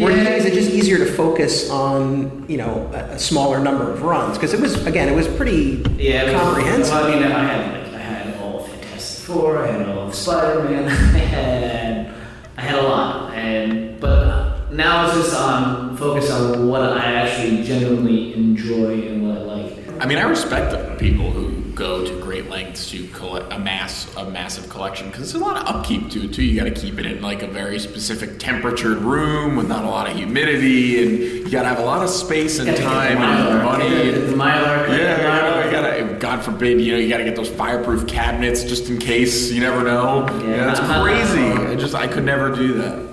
[0.00, 3.18] Or do you think is it just easier to focus on you know a, a
[3.18, 4.36] smaller number of runs?
[4.38, 6.94] Because it was again it was pretty Yeah, it was- comprehensive.
[6.94, 10.08] Well, I mean, I had like I had all of Fantastic Four, I had all
[10.08, 10.84] of Spider Man,
[11.14, 12.14] I had
[12.56, 14.39] I had a lot, and but
[14.80, 20.02] now it's just on focus on what I actually genuinely enjoy and what I like.
[20.02, 24.28] I mean, I respect the people who go to great lengths to collect, amass a
[24.30, 26.42] massive collection because there's a lot of upkeep to it too.
[26.42, 29.88] You got to keep it in like a very specific temperatured room with not a
[29.88, 32.84] lot of humidity, and you got to have a lot of space and Gotta get
[32.84, 34.10] the time and money.
[34.10, 36.16] the, Mylar, yeah, you know, you gotta.
[36.18, 39.50] God forbid, you know, you gotta get those fireproof cabinets just in case.
[39.50, 40.26] You never know.
[40.26, 41.44] Yeah, Yeah, that's crazy.
[41.72, 43.09] I just, I could never do that.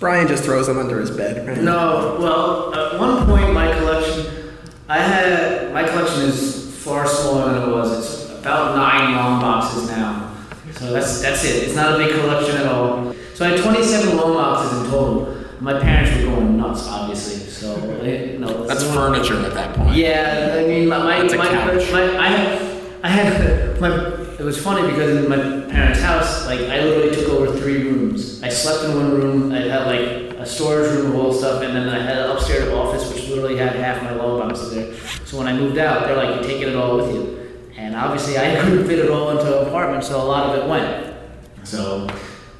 [0.00, 1.46] Brian just throws them under his bed.
[1.46, 1.58] Right?
[1.58, 4.54] No, well, at one point my collection,
[4.88, 7.98] I had my collection is far smaller than it was.
[8.28, 10.34] It's about nine long boxes now.
[10.72, 11.64] So that's that's it.
[11.64, 13.12] It's not a big collection at all.
[13.34, 15.34] So I had 27 long boxes in total.
[15.60, 17.38] my parents were going nuts, obviously.
[17.50, 17.74] So
[18.04, 19.96] you know, That's so- furniture at that point.
[19.96, 21.90] Yeah, I mean, my my, a my, couch.
[21.90, 22.62] my I had
[23.02, 24.17] I had my.
[24.38, 25.36] It was funny because in my
[25.68, 28.40] parents' house, like I literally took over three rooms.
[28.40, 29.52] I slept in one room.
[29.52, 32.72] I had like a storage room of all stuff, and then I had an upstairs
[32.72, 34.94] office, which literally had half my lower boxes there.
[35.24, 38.38] So when I moved out, they're like, "You're taking it all with you," and obviously
[38.38, 41.16] I couldn't fit it all into an apartment, so a lot of it went.
[41.64, 42.06] So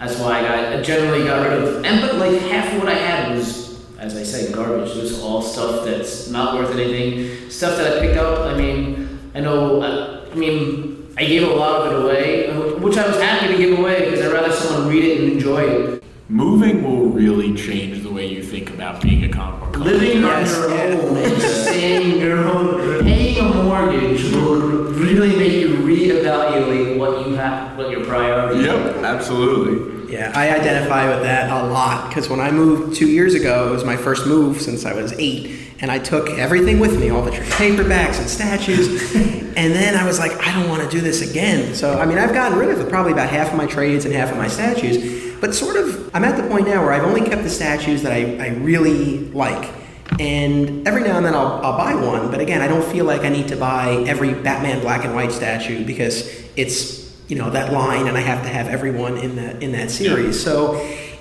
[0.01, 2.89] that's why I got I generally got rid of and but like half of what
[2.89, 3.69] I had was
[4.01, 4.97] as I said, garbage.
[4.97, 7.51] It was all stuff that's not worth anything.
[7.51, 8.41] Stuff that I picked up.
[8.41, 9.83] I mean, I know.
[9.83, 13.59] I, I mean, I gave a lot of it away, which I was happy to
[13.59, 16.05] give away because I'd rather someone read it and enjoy it.
[16.29, 19.99] Moving will really change the way you think about being a comic book collector.
[19.99, 21.01] Living Yes, on your yeah.
[21.01, 24.61] own and staying in your own, paying a mortgage will
[24.93, 28.69] really make you reevaluate what you have, what your priorities.
[28.69, 28.77] are.
[28.77, 30.13] Yep, absolutely.
[30.13, 33.73] Yeah, I identify with that a lot because when I moved two years ago, it
[33.73, 37.23] was my first move since I was eight, and I took everything with me, all
[37.23, 41.29] the paperbacks and statues, and then I was like, I don't want to do this
[41.29, 41.75] again.
[41.75, 44.31] So, I mean, I've gotten rid of probably about half of my trades and half
[44.31, 47.43] of my statues, but sort of, I'm at the point now where I've only kept
[47.43, 49.73] the statues that I, I really like.
[50.19, 53.23] And every now and then I'll, I'll buy one, but again, I don't feel like
[53.23, 56.99] I need to buy every Batman black and white statue because it's
[57.29, 60.43] you know that line, and I have to have everyone in that in that series.
[60.43, 60.77] So,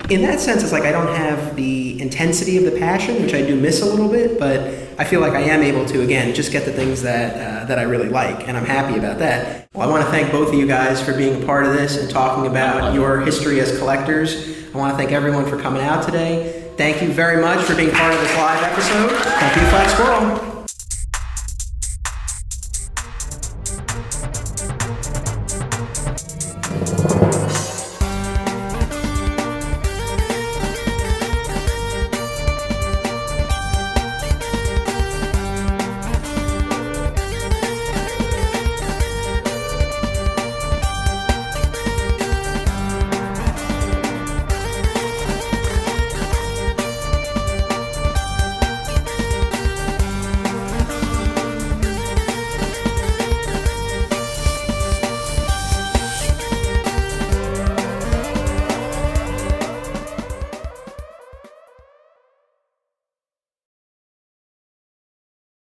[0.09, 3.41] in that sense, it's like I don't have the intensity of the passion, which I
[3.41, 4.61] do miss a little bit, but
[4.99, 7.77] I feel like I am able to again just get the things that uh, that
[7.79, 9.69] I really like, and I'm happy about that.
[9.73, 11.97] Well, I want to thank both of you guys for being a part of this
[11.97, 14.55] and talking about your history as collectors.
[14.73, 16.71] I want to thank everyone for coming out today.
[16.77, 19.11] Thank you very much for being part of this live episode.
[19.11, 20.56] Thank you, Flat Squirrel.